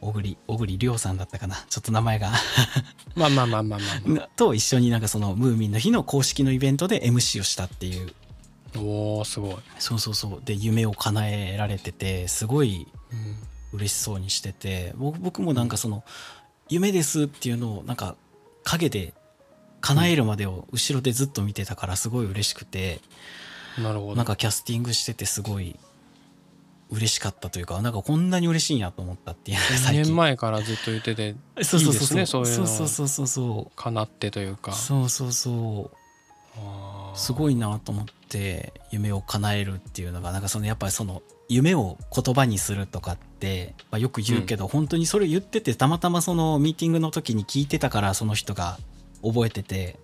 [0.00, 1.56] 小栗小栗亮さんだったかな。
[1.68, 2.32] ちょっと名前が。
[3.16, 8.12] まあまあまあまあまあ、まと一緒になんかそのムーミンの日の公式のイベントで MC をしたっていう。
[8.76, 10.42] あ、おおすごい、そうそうそう。
[10.44, 13.36] で夢を叶えられててすごいうん。
[13.72, 14.94] 嬉しそうにしてて。
[14.96, 16.04] 僕僕もなんかその
[16.68, 18.16] 夢ですっていうのをなんか
[18.64, 19.14] 陰で
[19.80, 23.00] 叶えるまでを後ろでずっと見てたからすごい嬉しくて。
[23.78, 24.16] なるほど。
[24.16, 25.78] なんかキャスティングしててすごい
[26.90, 30.02] 嬉しかったというかなんかこんなに嬉しいんやと思ったっていう2最近。
[30.04, 34.72] 年前からずっと言っててそうそうそういいですねそうそうそうそうそうかなってというか。
[34.72, 35.96] そうそうそう。
[37.14, 48.78] すごいなと思って夢を叶えるっていうのがなんかそのやっぱりその夢を言葉にするとかって、まあ、よく言うけど、本当にそれ言っててたまたまそのミーティングの時に聞いてたからその人が
[49.22, 49.98] 覚えてて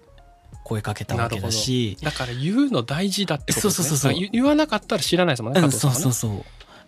[0.64, 1.98] 声かけたわけだし。
[2.02, 3.84] だから言うの大事だってことですね。
[3.84, 4.20] そうそうそうそう。
[4.20, 6.44] 言言わなかったら知らないですもんねうんそうそうそう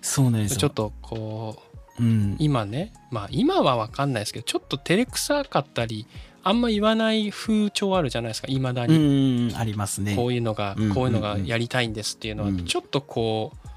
[0.07, 1.63] そうなんですよちょっとこ
[1.99, 2.37] ううん。
[2.39, 6.07] 今ねまあ今は分かんないですけどちょっと照れくさかったり
[6.45, 10.15] あんま言わない風潮あるじゃないですかいまだうに、んありますね。
[10.15, 12.65] こういうのが、うんこういうのがやりたいんですっていうのは、うん。
[12.65, 13.69] ちょっとこう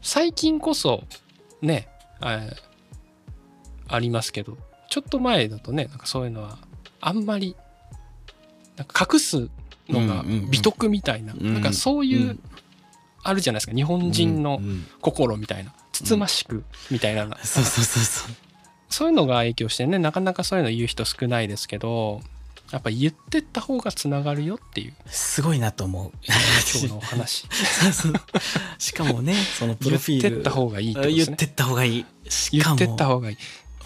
[0.00, 1.04] 最近こそ
[1.60, 1.88] ね
[2.20, 2.40] あ
[3.88, 4.56] ありますけど
[4.88, 6.58] ちょっと前だとねなんかそういうのは
[7.00, 7.54] あんまり
[8.76, 9.50] なんか隠す
[9.88, 12.38] のが美徳みたいな,、なんかそういう、
[13.28, 13.74] あるじゃないですか。
[13.74, 14.60] 日本人の
[15.00, 18.34] 心みたいな、つつましくみたいな、 そうそうそうそう。
[18.88, 19.98] そういうのが影響してね。
[19.98, 22.20] なかなかそういうの言う人少ないですけど
[22.70, 24.94] やっぱ言ってった方がつながるよっていう。
[25.06, 26.12] すごいなと思う。
[26.24, 27.46] 今日のお話。
[28.78, 30.30] しかもねそのプロフィール。
[30.30, 31.24] 言ってった方がいいってことですね。
[31.26, 32.06] 言ってった方がいい。
[32.52, 33.38] 言ってった方がいい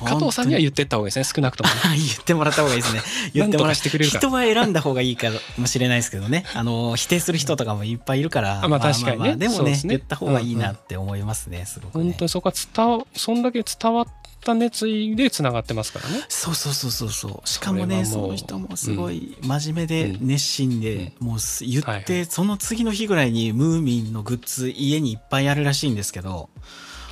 [0.05, 3.03] 加藤さんには言ってった方がいいですね少なくとも 言ってもらった方がいいですね。
[3.35, 5.29] 言ってもらしてくれる人は選んだ方がいいか
[5.59, 6.45] もしれないですけどね。
[6.55, 8.67] あの否定する人とかもいっぱいいるから。
[8.69, 14.07] まあ確かにね、でもね言った方がいいなって思いますね、すごく、ね、本当にそこは伝わそんだけ伝わっ
[14.41, 16.25] た熱意でつながってますからね。
[16.29, 17.49] そうそうそうそうそう。
[17.49, 26.49] しかもねその人もすごい真面目で熱心で、もう言って、その次の日ぐらいにムーミンのグッズ家にいっぱいあるらしいんですけど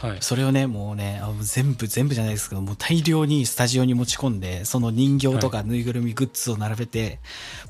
[0.01, 7.18] はい、それをねもうね全部全部じゃないですけどもう大量にスタジオに持ち込んでその人形とかぬいぐるみグッズを並べて、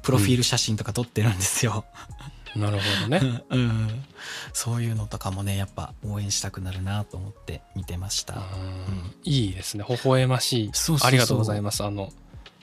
[0.02, 1.86] プロフィール写真とか撮ってるんですよ。
[2.54, 4.04] うん、なるほどね、 うん、
[4.52, 9.84] そういうのとかもねやっぱ応援したくなるなと思って見てました、うん、いいですね。
[9.88, 10.72] 微笑ましい。
[11.02, 11.82] ありがとうございます。
[11.82, 12.12] あの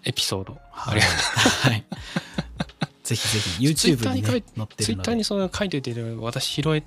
[0.03, 1.85] エピソード、はい、ありがとう、はい、
[3.03, 3.65] ぜひぜひ。
[3.65, 4.83] YouTube に、ね、載ってるので。
[4.83, 6.83] ツイッターにそう書いておいて私拾え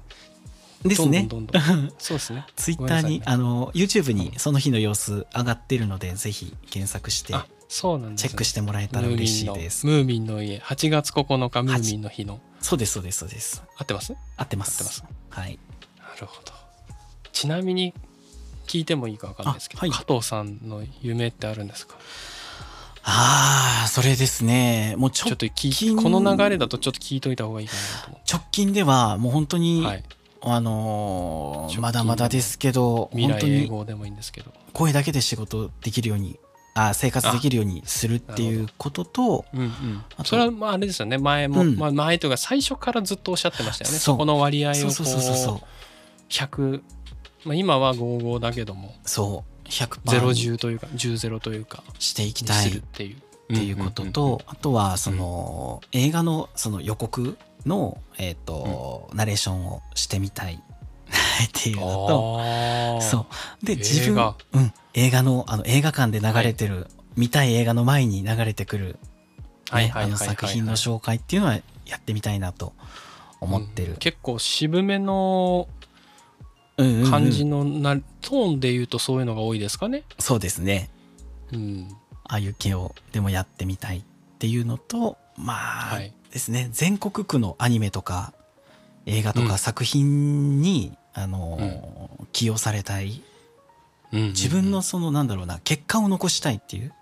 [0.85, 1.27] ですね。
[1.29, 2.47] どんどんどん そうですね。
[2.57, 7.35] ツイッターに、ね、あの、YouTube にその日の様子上がってるので、ぜひ検索して、
[7.69, 9.87] そうなんです、ね、チェックしてもらえたら嬉しいです。
[9.87, 12.41] ムーミンの家、8月9日、ムーミンの日の。
[12.61, 13.63] そうです、そうです、そうです。
[13.77, 14.15] 合ってます？
[14.37, 14.73] 合ってます。
[14.73, 15.05] 合ってます。
[15.31, 15.59] はい。
[15.99, 16.53] なるほど。
[17.33, 17.95] ちなみに、
[18.67, 21.97] 聞いてもいいか分かんないですけど、はい、加藤さんの夢ってあるんですか？
[23.03, 24.95] ああ、それですね。
[24.99, 30.05] もうちょっと聞この流れだとちょっと聞いといた方がいいかなと思直近ではもう本当に、はい、
[30.41, 33.71] あのー、まだまだですけど、本当に
[34.73, 36.39] 声だけで仕事できるように、
[36.75, 41.19] あ生活できるようにするっていうことと、うんうん、それはまああれですよね。
[41.19, 43.99] 前も、うん、まあ、前というか最初からずっとおっしゃってましたよね。
[43.99, 44.83] そこの割合をこう
[46.29, 46.83] 100、
[47.45, 48.95] まあ、今は55だけども。
[49.05, 49.69] そう。
[49.69, 53.17] 100%ゼロ10というか10ゼロというかしていきたいっていう。
[53.17, 60.63] っていうことと、あとはその、映画のその予告の、えーと、うん、ナレーションをしてみたい。
[61.45, 63.27] っていうのとそ
[63.63, 63.65] う。
[63.67, 66.87] で自分うん、映画のあの映画館で流れてる、はい、
[67.17, 68.99] 見たい映画の前に流れてくる、
[69.73, 71.55] ね、あの作品の紹介っていうのは
[71.87, 72.75] やってみたいなと
[73.41, 75.69] 思ってる、うん、結構渋めの
[77.11, 80.05] 感じのな、トーンで言うとそういうのが多いですかね。
[80.19, 80.91] そうですね、
[81.53, 81.89] うん、
[82.25, 84.03] ああいう系をでもやってみたいっ
[84.39, 85.55] ていうのとま
[85.93, 86.69] あ、はい、ですね。
[86.71, 88.33] 全国区のアニメとか
[89.07, 91.59] 映画とか作品に、うん、あの、
[92.21, 93.23] うん、起用されたい、
[94.13, 96.95] うんうんうん、自分のそのなんだろうな結果を残したいっていう。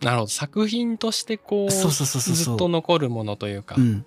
[0.00, 0.28] なるほど。
[0.28, 1.70] 作品としてこう。
[1.70, 4.04] ずっと残るものというか、うん、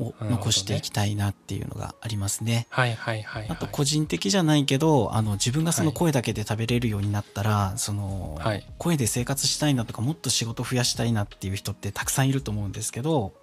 [0.00, 2.66] を残していきたいなっていうのがありますね。
[2.70, 13.34] はいはいはい、あと個人的じゃないけどあの自分がその声だけで食べれるようになったら、はい、その、はい、声で生活したいなとかもっと仕事増やしたいなっていう人ってたくさんいると思うんですけど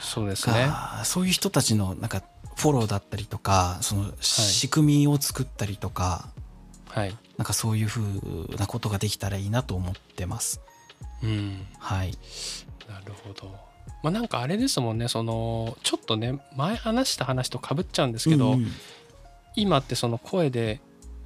[0.00, 0.70] そうですね。
[1.04, 2.22] そういう人たちのなんか
[2.56, 6.28] フォローだったりとかその仕組みを作ったりとか、
[6.88, 10.60] はい、なんかそういうふうなことができたらいいなと思ってます。
[11.22, 12.18] うん、はい。
[12.88, 13.67] なるほど
[14.02, 18.66] まあ、なんかあれですもんねそのちょっとね前話した話とかぶっちゃうんですけど、うんうん、
[19.56, 20.80] 今ってその声で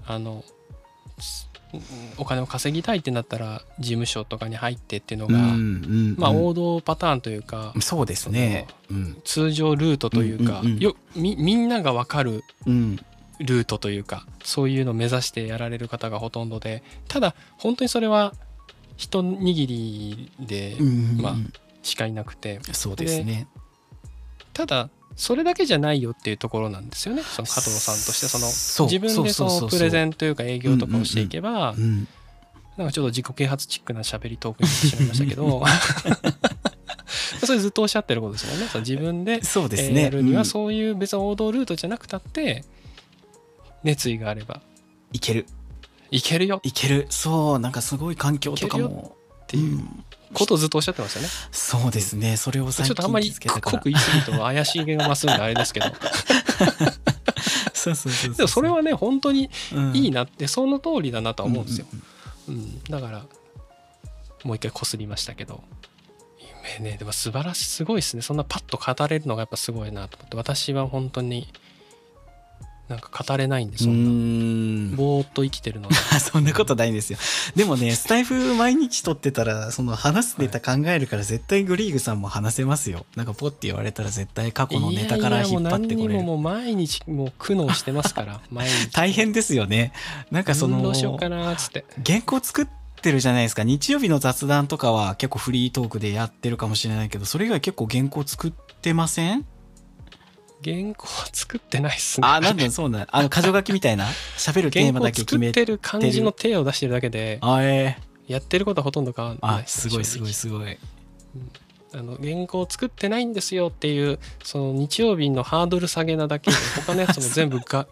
[0.06, 0.42] あの
[2.18, 12.44] お金を稼ぎたいってなったら事務所とかに入ってっていうのが、うんうんうん、まあ、王道パターンというかそうですね、うん、通常ルートというか、うんうんうん、よみみんなが分かる
[13.40, 18.34] ルートというか、そういうのを目指してやられる方がほとんどでただ本当にそれは
[18.96, 21.34] 一握りで、うんうんうん、まあ
[21.82, 22.60] しかいなくて。
[22.72, 23.46] そうですね。
[24.52, 27.22] ただそれだけじゃないよっていうところなんですよね。
[27.22, 31.74] その加藤さんとしてその自分でそのプレゼンというか営業とかをしていけば
[32.76, 35.62] なんかちょっと自己啓発チックな喋りトークになってしまいましたけど。
[37.44, 38.68] それずっとおっしゃってることですもんね。
[38.68, 42.64] その自分でそうですね、やるにはそういう別に王道ルートじゃなくたって
[43.82, 44.62] 熱意があれば。
[45.12, 45.46] いける。
[46.10, 46.60] いけるよ。
[46.62, 47.06] いける。
[47.10, 49.16] そうなんかすごい環境とかも。
[49.42, 49.80] っていう、
[50.32, 51.28] ことをずっとおっしゃってましたね。
[51.50, 52.36] そうですね。
[52.36, 55.86] それを最近ちょっとあんまり濃く言い過ぎると怪しげが増すんであれですけど。
[57.74, 59.50] そうそうそうでもそれはね本当に
[59.92, 61.86] いいなって、うん、その通りだなとは思うんですよ。
[62.48, 63.24] うん、うんうん、だから
[64.44, 65.62] もう一回こすりましたけど。
[66.78, 71.48] 夢ねでも素晴らしいすごいですねそんなパッと語れるのがやっぱすごいなと思って私は本当に
[72.88, 74.96] なんか語れないんでそんな。
[74.96, 75.94] ぼーっと生きてるので。
[76.20, 77.18] そんなことないんですよ。
[77.56, 83.06] でもねスタイフ毎日撮ってたらその話すネタ考えるから絶対グリーグさんも話せますよ。
[83.16, 86.12] なんかポッて言われたら絶対過去のネタから引っ張ってこれる。
[86.12, 88.90] いやいやもう何にももう毎日もう苦悩してますから 毎日。
[88.92, 89.92] 大変ですよね。
[90.30, 91.84] なんかそのどうしようかなっつって。
[92.04, 92.66] 原稿作っ
[93.00, 93.64] てるじゃないですか。
[93.64, 99.44] 日曜日の雑談とかは結構フリートークでやってるかもしれないけどそれ以外結構原稿作ってません？
[100.64, 102.26] 原稿は作ってないっすね。
[102.26, 104.06] あ、なんだ、そうなんあの、箇条書きみたいな？
[104.38, 105.64] 喋るテーマだけ決めて。
[105.64, 109.62] る感じの手を出してるだけで、あえー、やってることはほとんど変わんない。
[109.62, 110.78] あ、すごいすごいすごい。
[111.94, 116.56] あの原稿作ってないんですよっていうその日曜日のハードル下げなだけで
[116.86, 117.86] 他のやつも全部が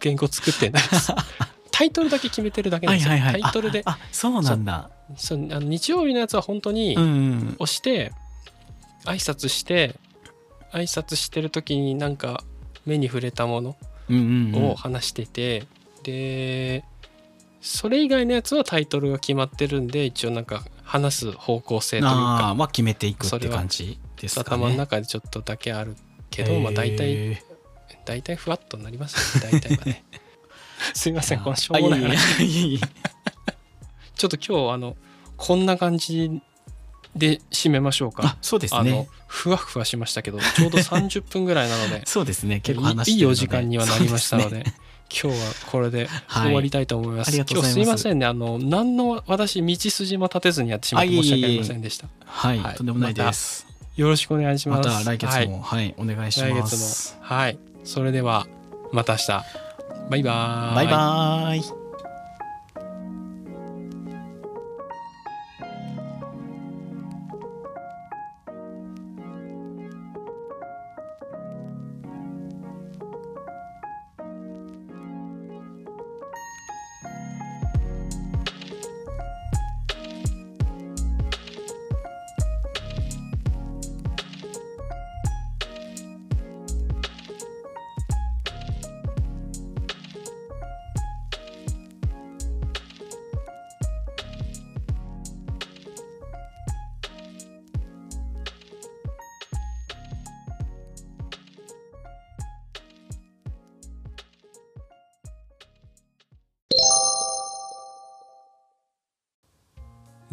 [0.00, 1.12] 原稿作ってないです。
[1.70, 3.82] タイトルだけ決めてるだけなんですよ、はいはいはい、タイトルで。
[3.84, 4.90] あそうなんだ。
[5.16, 6.96] そうあの日曜日のやつは本当に
[7.58, 8.12] 押して、
[9.04, 9.96] 挨拶して
[10.72, 12.42] 挨拶してる時になんか
[12.86, 13.76] 目に触れたもの
[14.70, 15.66] を話してて、
[16.02, 16.84] で
[17.60, 24.64] それ以外のやつはタイトルが決まってるんで一応なんか話す方向性というかまあ決めていくって感じですかね。
[24.64, 25.96] 頭の中でちょっとだけある
[26.30, 27.42] けど、まあ大体
[28.04, 30.04] 大体ふわっとなりますね大体はね。
[30.94, 32.80] すいませんこのしょうもない話。
[34.16, 34.96] ちょっと今日あの
[35.36, 36.42] こんな感じ
[37.16, 38.36] で締めましょうか。
[38.40, 39.08] そうですね。
[39.26, 42.60] ふわふわしましたけど、ちょうど30分ぐらいなので、 そうですね。
[42.60, 44.72] 結構話いいお時間にはなりましたので、で
[45.10, 47.30] 今日はこれで終わりたいと思います。
[47.30, 48.26] はい、今日すいませんね。
[48.26, 52.08] あの、何の私、道筋も立てずにやってしまって申し訳ありませんでした。
[52.24, 53.66] はい、はい、とんでもないです。
[53.96, 54.88] よろしくお願いします。
[54.88, 56.50] また来月も、はい、はい、お願いします。
[56.50, 57.24] 来月も。
[57.26, 57.58] はい。
[57.84, 58.46] それでは、
[58.92, 59.26] また明日。
[60.10, 60.74] バイバーイ。
[60.76, 61.81] バイバーイ。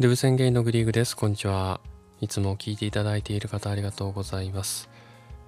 [0.00, 1.14] デブ宣言のグリーグです。
[1.14, 1.78] こんにちは。
[2.22, 4.88] いつも聞いていただいている方ありがとうございます。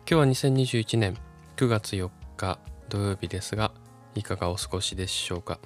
[0.07, 1.17] 今日は2021年
[1.57, 2.59] 9月4日
[2.91, 3.73] 土曜日ですが、
[4.15, 5.59] いかがお過ごしでしょうか？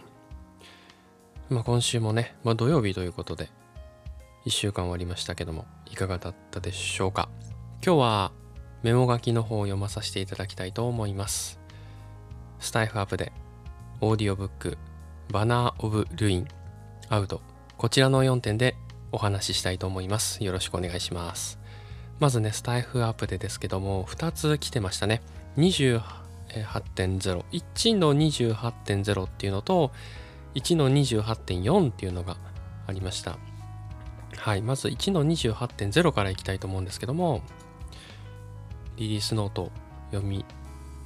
[1.51, 3.51] まあ今週もね、まあ土曜日ということで、
[4.45, 7.29] 1週間終わりましたけども、いかがだったでしょうか？
[7.85, 8.33] 今日は
[8.85, 11.59] メモ書きの方を読まさせていただきたいと思います。
[12.61, 13.33] スタイフアップで、
[14.01, 14.79] オーディオブック、
[15.33, 16.47] Banner of Ruin、
[17.09, 17.43] アウト、
[17.79, 18.75] こちらの4点で
[19.13, 20.43] お話ししたいと思います。
[20.43, 21.59] よろしくお願いします。
[22.19, 25.21] まずね、スタエフアップデですけども、2つ来てましたね。
[25.59, 29.93] 28.0、1の28.0っていうのと、
[30.55, 32.39] 1の28.4っていうのが
[32.87, 33.37] ありました。
[34.39, 37.43] はい、まず1の28.0からいきたいと思うんですけども、
[38.97, 39.71] リリースノート
[40.13, 40.47] 読み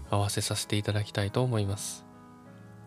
[0.08, 2.04] 合わせさせていただきたいと思います。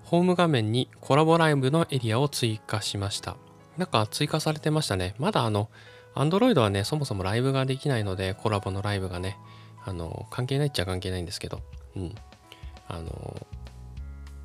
[0.04, 3.36] ホーム画面にコラボライブのエリアを追加しました。
[3.78, 5.16] なんか追加されてましたね。
[5.18, 5.70] まだあの、
[6.16, 9.38] Android はね、そもそもライブができないので、コラボのライブがね、
[9.86, 11.62] あの、関係ないっちゃ関係ないんですけど、
[11.96, 12.16] うん。
[12.88, 13.48] あの、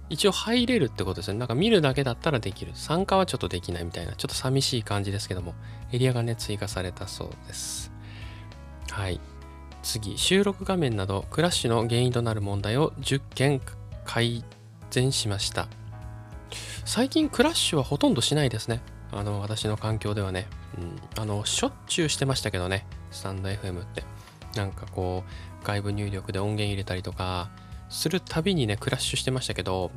[0.09, 1.39] 一応入れるってことですね。
[1.39, 2.73] なんか見るだけだったらできる。
[2.75, 5.55] 参加はちょっとできないみたいな、ちょっと寂しい感じですけども、
[5.93, 7.93] エリアがね、追加されたそうです。
[8.91, 9.21] はい。
[9.83, 13.61] 次、収録画面など、クラッシュの原因となる問題を10件
[14.05, 14.45] 改
[14.91, 15.69] 善しました。
[16.85, 18.81] 最近クラッシュはほとんどしないですね。
[19.13, 20.47] あの、私の環境ではね、
[20.77, 24.05] うん、あの、しょっちゅうしてましたけどね、スタンド FM って。
[24.55, 25.25] なんかこ
[25.63, 27.51] う、外部入力で音源入れたりとか、
[27.89, 29.91] するたびにね、クラッシュしてましたけど、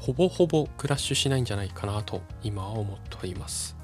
[0.00, 3.76] ほぼほぼクラッシュしないんじゃないかなと、今は思っています。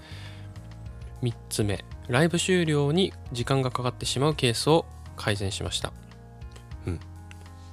[1.22, 4.86] 3つ目、ライブ終了に時間がかかってしまうケースを
[5.16, 5.92] 改善しました。
[6.86, 7.00] うん。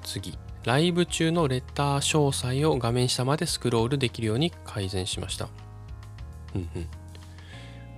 [0.03, 5.47] 次、ライブ中のレター詳細を画面下までスクロールできるように改善しました。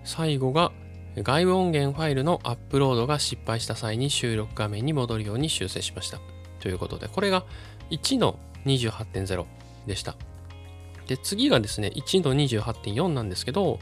[0.04, 0.72] 最後が
[1.18, 6.20] 外部音源ファイルのアップロードが失敗した際に収録画面に戻るように修正しました。
[6.60, 7.44] ということで、これが
[7.90, 9.46] 1の28.0
[9.88, 10.16] でした。
[11.08, 13.80] で、次がですね、1の28.4なんですけど、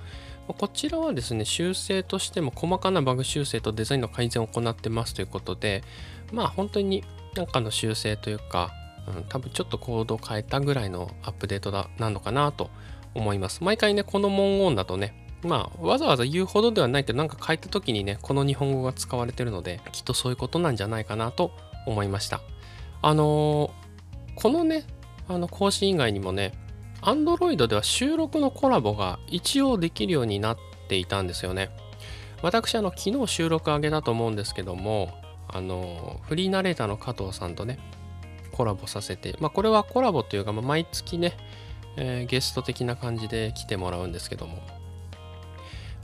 [0.47, 5.83] こちらはですね、修正としても細かなバグ修正とデザインの改善を行ってますということで、
[6.31, 7.03] まあ本当に
[7.35, 8.71] なんかの修正というか、
[9.07, 12.71] うん、多分ちょっとコードを変えたぐらいのアップデートだなのかなと
[13.15, 13.63] 思います。
[13.63, 21.51] 毎回ね、この文言だとね、まあ、わざわざ言うほどではないけど、なんか書いた時にね、この日本語が使われてるので、きっとそういうことなんじゃないかなと
[21.85, 22.41] 思いました。
[23.01, 24.85] あのー、このね、
[25.27, 26.53] あの更新以外にもね、
[27.01, 30.57] Android では収録のコラボが一応できるようになっ
[30.87, 31.69] ていたんですよね。
[32.41, 35.13] 私、あの、昨日収録上げたと思うんですけども、
[35.47, 37.79] あの、フリーナレーターの加藤さんとね、
[38.51, 41.37] コラボさせて、まあ、これはコラボというか、まあ、毎月ね、
[41.97, 44.61] えー、ゲスト的な感じで来てもらうんですけども、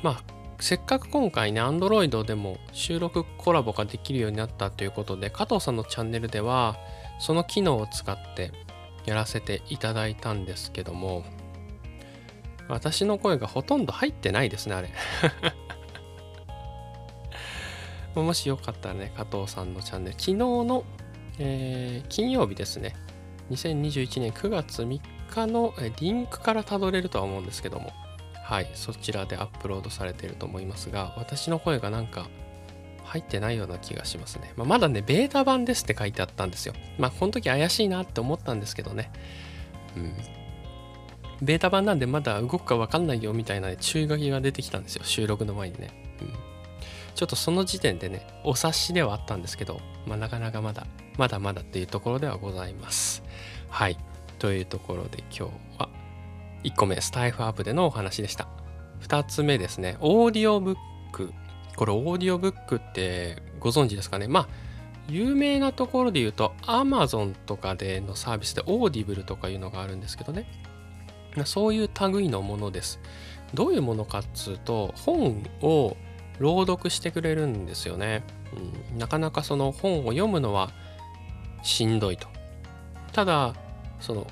[0.03, 6.77] まあ、せっかく今回ね、Android でも収録コラボができるようになったということで、加藤さんのチャンネルでは、
[7.19, 8.51] その機能を使って
[9.05, 11.25] やらせていただいたんですけども、
[12.67, 14.89] 私の声がほとんど入ってないですね、あれ。
[18.21, 20.83] もしよかったらね、加藤さんのチャンネル、昨日の、
[21.37, 22.95] えー、金曜日ですね、
[23.51, 25.01] 2021年9月3
[25.35, 27.91] 日のリンクからたどれるとは思うんですけども、
[28.43, 32.27] はい、そちらでアップロードされていると思いますが、私の声がなんか
[33.03, 34.53] 入ってないような気がしますね。
[34.55, 36.73] まあ、まだね、ベータ版ですって書いてあったんですよ。
[36.97, 39.11] まあ、この時怪しいなって思ったんですけどね。
[39.95, 40.13] うん。
[41.41, 45.03] ベータ版なんでまだ動くかわかんないよみたいな、ね、注意書きが出てきたんですよ。
[45.03, 45.89] 収録の前にね。
[46.21, 46.55] うん
[47.15, 50.85] ちょっとその時点でね、お察しではあったんですけど、まあ、なかなかまだ、
[51.17, 53.23] まだまだっていうところではございます。
[53.69, 53.97] はい。
[54.39, 55.89] というところで今日は、
[56.63, 58.47] 1個目、スタイフアップでのお話でした。
[59.01, 60.75] 2つ目ですね、オーディオブッ
[61.11, 61.33] ク。
[61.75, 64.27] これ、オーディオブックってご存知ですかね？
[64.27, 64.47] まあ、
[65.09, 70.47] 有名なところで言うと、Amazon とかでのサービスで Audible とかいうのがあるんですけどね。
[71.45, 72.99] そういう類のものです。
[73.53, 75.97] どういうものかっつうと、本を
[76.39, 78.21] 朗読してくれるんですよね、
[78.91, 80.71] うん、なかなかその本を読むのは
[81.63, 82.27] しんどいと
[83.13, 83.55] ただ
[83.99, 84.27] その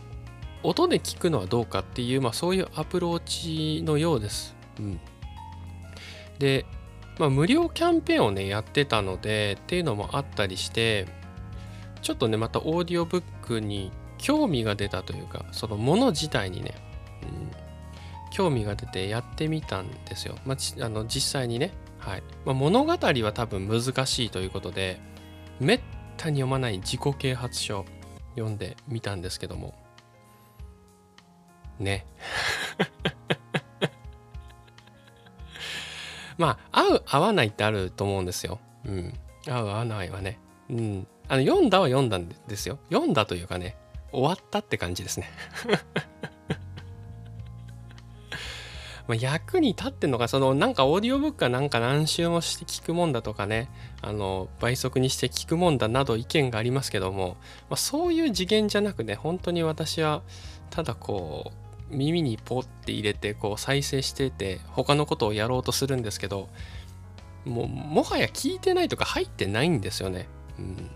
[0.64, 3.20] 音で聞くのはどうかっていう、まあ、そういうアプロー
[3.80, 4.99] チのようです、うん、
[6.39, 6.66] で、
[7.20, 11.07] まあ、無料キャンペーンをねやってたのでっていうのもあったりして
[12.01, 16.76] ちょっとねまたオーディオブックに興味が出たというかそのもの自体にね、
[17.24, 21.74] うん、興味が出てやってみたんですよ、まあ、あの実際にね
[22.05, 22.24] はい。
[22.45, 24.99] まあ、物語は多分難しいということで
[25.59, 25.80] めっ
[26.18, 27.86] たに読まない自己啓発書。
[28.36, 29.74] 読んでみたんですけども
[31.80, 32.06] ね
[36.38, 38.60] まあ合う合わないってあると思うんですよ。
[38.86, 39.14] うん。
[39.48, 40.40] 合う合わないはね。
[40.70, 41.08] うん。
[41.28, 42.80] あの読んだは読んだんですよ。
[42.90, 43.78] 読んだというかね
[44.12, 45.30] 終わったって感じですね
[49.08, 53.70] まあ、役に立ってんのかそのなんかオーディオブックはなんか何周もして聞くもんだとかね
[54.01, 57.36] あの倍速にして聞くもんだなど意見がありますけども、
[57.70, 60.22] まあ、そういう次元じゃなくね本当に私は
[60.70, 61.51] ただこ
[61.91, 66.49] う耳にポッて入れてこう再生してて他のことをやろうとするんですけど
[67.45, 70.28] もうもはや聞いてないとか入ってないんですよね。
[70.58, 70.89] うん、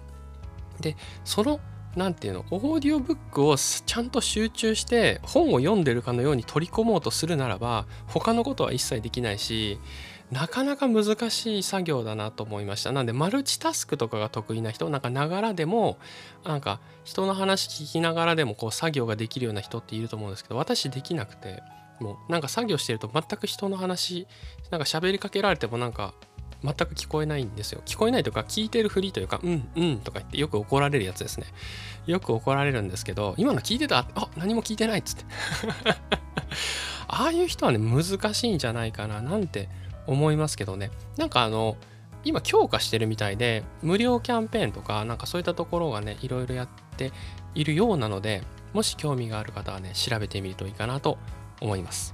[0.80, 0.95] で
[1.26, 1.60] その
[1.98, 2.45] 何て言うの？
[2.52, 9.80] オーディオブックをちゃんと集中して本を読んでるかのように取り込もうとするならば他のことは一切できないし
[10.32, 12.91] なかなか難しい作業だなと思いました。
[12.91, 15.98] なんでマルチタスクとかが得意な人なんかながらでも
[16.45, 21.64] なんか人の話聞きながらでもこう作業ができるような人っていると思うんですけど私できなくて
[22.00, 24.28] もうなんか作業してると全く人の話
[24.70, 26.14] なんか喋りかけられてもなんか
[26.64, 27.82] 全く聞こえないんですよ。
[27.86, 31.47] 聞こえないとか聞いてるふりというか、うんうんとか言ってよく怒られるやつですね。
[32.08, 35.26] よく怒られるんですけど、今の聞いてたあ何も聞いてないっつって。
[37.10, 39.70] ああいう人はね、難しいんじゃないかななんて
[40.08, 40.91] 思いますけどね。
[41.18, 41.78] なんかあの、
[42.24, 47.14] 今強化してるみたいで、無料キャンペーンとか、なんかそういったところがね、いろいろやって
[47.55, 48.41] いるようなので、
[48.74, 51.18] もし興味がある方はね、調べてみるといいかなと
[51.62, 52.14] 思います。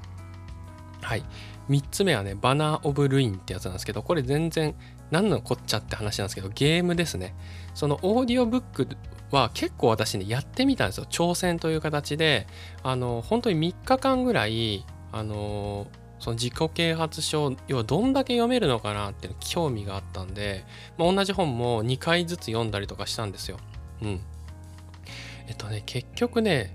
[1.01, 1.23] はい。
[1.69, 4.75] 3つ目はね、バナー・オブ・ルインってやつなんですけど、これ全然
[5.11, 7.35] 何のこっちゃって話なんですけど、ゲームですね。
[7.73, 8.87] そのオーディオブック
[9.31, 11.05] は結構私ね、やってみたんですよ。
[11.09, 12.47] 挑戦という形で、
[12.83, 15.87] あの、本当に3日間ぐらい、あの、
[16.19, 20.65] その自己啓発書、要はどんだけ読めるのかなっていう興味があったんで、
[20.97, 23.57] まあ、同じ本も2回ずつ読んだりとかしたんですよ。
[24.01, 24.21] うん。
[25.47, 26.73] えっとね、結局ね、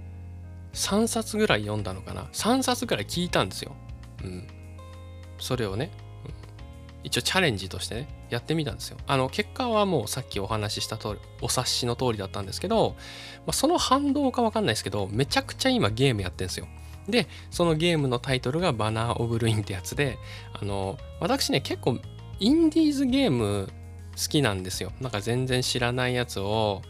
[0.74, 2.24] 3冊ぐらい読んだのかな。
[2.32, 3.74] 3冊ぐらい聞いたんですよ。
[4.22, 4.47] うん。
[5.39, 5.91] それをね、
[6.24, 6.32] うん、
[7.05, 8.99] 一応チャレンジとしてね、やってみたんですよ。
[9.07, 12.97] あの、結果はもうさっきお話しした通り、お察しの通りだったんですけど、
[13.47, 16.66] まあ、その反動かわかんないですけど、めちゃくちゃ今ゲームやってんですよ。
[17.09, 20.18] で、そのゲームのタイトルがバナー・オブ・ルインってやつで、
[20.61, 21.99] あの、私ね、結構
[22.39, 23.68] インディーズゲーム
[24.16, 24.93] 好きなんですよ。
[25.01, 26.82] なんか全然知らないやつを、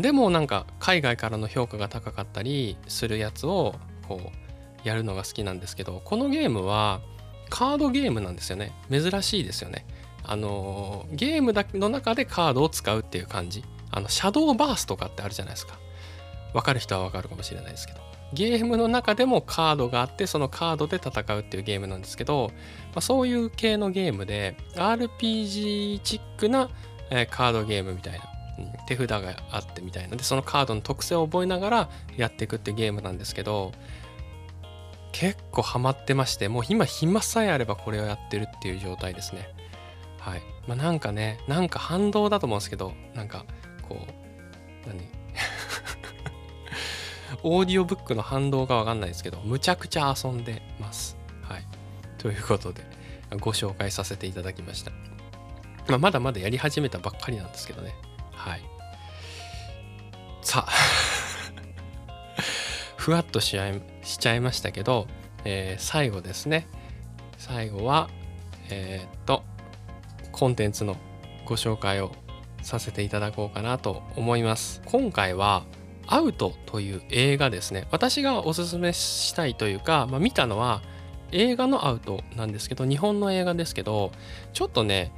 [0.00, 3.74] でもなんか海外からの評価が高かったりするやつを
[4.06, 7.00] こうやるのが好きなんですけどこのゲームは
[7.48, 8.72] カードゲームなんですよね。
[8.90, 9.86] 珍しいですよね。
[10.24, 13.64] あのゲームの中でカードを使うっていう感じ。
[13.90, 15.78] あのシャドーバースとかってあるじゃないですか。
[16.52, 18.08] わかる人はわかるかもしれないですけど。
[18.32, 22.50] ゲームの中でもカードがあってそのカードで戦うっていうゲームなんですけど、
[22.88, 26.68] まあ、そういう系のゲームで RPG チックな、
[27.10, 28.20] え、カードゲームみたいな、
[28.58, 30.16] うん、手札があってみたいな。
[30.16, 33.72] でそのカードの特性を覚えながらやっていくっていうゲームなんですけど
[35.12, 39.48] 結構ハマってましてもう今暇さえあればこれをやってるっていう状態ですね。
[40.18, 40.42] はい。
[40.66, 43.44] まあなんかねなんか反動だと思うんですけどなんか
[43.88, 45.08] こう何？
[47.42, 51.16] オーディオブックの反動がわかんないですけどむちゃくちゃ遊んでます。
[51.42, 51.66] はい。
[52.18, 52.84] ということで
[53.40, 54.90] ご紹介させていただきました、
[55.86, 57.94] まあ、まだまだやり始めたばっかりなんですけどね。
[58.32, 58.62] はい。
[60.42, 61.07] さあ。
[63.08, 63.56] ふわっとし
[64.18, 65.06] ちゃいましたけど、
[65.46, 66.66] えー、最後ですね。
[67.38, 68.10] 最後は
[68.68, 69.44] えー、っと
[70.30, 70.94] コンテンツの
[71.46, 72.12] ご紹介を
[72.60, 74.82] させていただこうかなと思います。
[74.84, 75.64] 今回は
[76.06, 77.88] アウトという映画ですね。
[77.90, 80.82] 私がおすすめしたいというか、まあ、見たのは
[81.32, 84.12] 映画のアウトなんですけど日本の映画ですけど
[84.52, 85.12] ちょっとね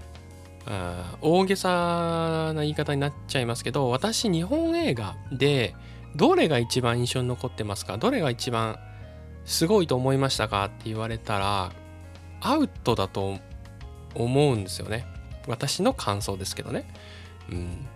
[0.64, 5.74] あ大げさな言い方になっちゃいますけど私日本映画で
[6.16, 7.96] どれが一番印象に残ってますか？
[7.98, 8.78] どれが一番
[9.44, 10.64] すごいと思いましたか？
[10.64, 11.72] って言われたら
[12.40, 13.38] アウトだと
[14.14, 15.06] 思うんですよね。
[15.46, 16.88] 私の感想ですけどね。
[17.50, 17.86] うん。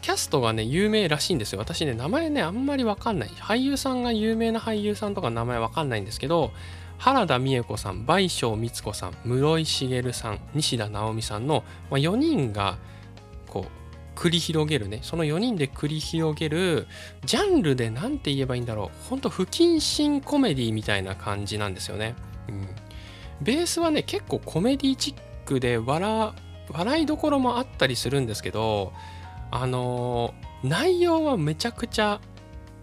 [0.00, 1.60] キャストがね有名らしいんですよ。
[1.60, 3.28] 私ね名前ねあんまりわかんない。
[3.28, 6.50] 俳優さんが有名な俳優さんとか名前わかんないんですけど
[6.98, 12.78] 原田美恵子さん倍賞光子さん室井茂さん西田直美さんの、まあ、4人が
[14.14, 16.86] 繰り広げるねその4人で繰り広げる
[17.24, 22.14] ジャンルで何て言えばいいんだろうほんと不謹慎コメディみたいな感じなんですよね、
[22.48, 22.68] うん、
[23.40, 25.14] ベースはね結構コメディチッ
[25.46, 26.32] クで笑
[26.70, 28.92] 笑いどころもあったりするんですけど
[29.50, 32.20] あのー、内容はめちゃくちゃ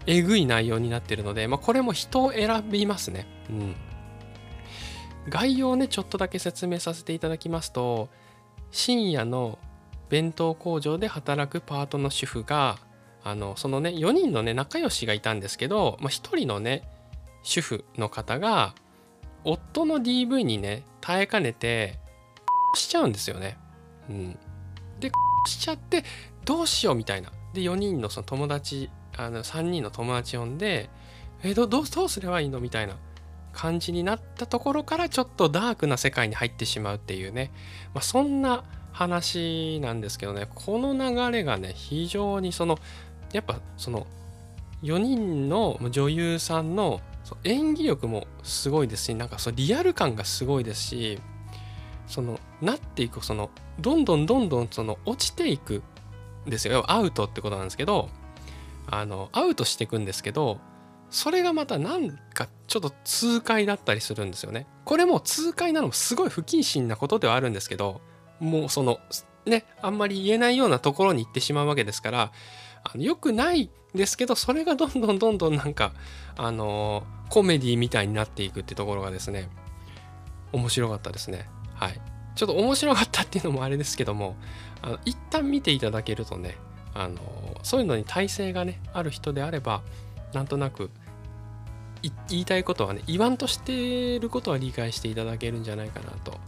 [0.06, 3.26] えぐい内容になってるので、まあ、これも人を選びますね。
[3.50, 3.74] うん。
[5.28, 8.08] 概要をね、ちょっとだけ説明させていただきますと、
[8.70, 9.58] 深夜の
[10.10, 12.78] 弁当工場で働くパートの主婦が、
[13.22, 16.82] あの、そのね、4人のね、仲良しがいたんですけど、まあ、1人のね、
[17.42, 18.74] 主婦の方が、
[19.44, 21.98] 夫の DV にね、耐えかねて、
[22.74, 23.56] しちゃうんですよね。
[24.10, 24.38] うん。
[24.98, 25.10] で、
[25.46, 26.04] しちゃって、
[26.44, 27.30] どうしようみたいな。
[27.54, 30.90] で、4人のその友達、あの3人の友達呼んで、
[31.42, 32.96] えどどうどうすればいいのみたいな
[33.52, 37.50] 感じになったところからちょっとダークな世界に入ってしまうっていうね、
[37.94, 42.78] まあ、そんな話なんですけどね、この流れがね、非常にその、
[43.32, 44.06] やっぱその
[44.82, 47.00] 4人の女優さんの
[47.44, 51.18] 演技力もすごいですし、なんかそのリアル感がすごいですし、
[52.10, 55.82] そのなっていくそのどんどんどんどんその落ちていく
[56.46, 58.10] んですよアウトってことなんですけど
[58.88, 60.58] あのアウトしていくんですけど
[61.08, 64.68] それがまたなんかちょっと痛快だったりするんですよね。
[64.84, 68.00] これも痛快なのもすごい不謹慎なことではあるんですけど
[68.40, 68.98] もうその
[69.46, 72.32] ねあんまり言えないようなところに行ってしまうわけですから
[72.82, 75.92] あのよくないですけどそれがどんどんどんどんなんか
[76.36, 79.48] あのコメディみたいになっていくってところがですね
[80.52, 81.48] 面白かったですね。
[81.74, 82.00] はい。
[82.34, 84.36] ちょっと面白かったっていうのもあれですけども
[84.82, 86.56] あの一旦見ていただけるとね
[86.94, 87.20] あの
[87.62, 89.82] そういうのに耐性がねある人であれば
[90.32, 90.90] なんとなく
[92.28, 96.38] 言いたいことはね言わんとしてることは理解していただけるんじゃないかなと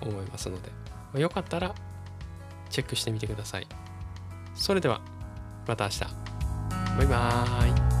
[0.00, 0.70] 思いますので、
[1.14, 1.74] まあ、よかったら
[2.68, 3.68] チェックしてみてください。
[4.54, 5.00] それでは
[5.66, 6.00] また明日。
[6.98, 7.93] バイバーイ。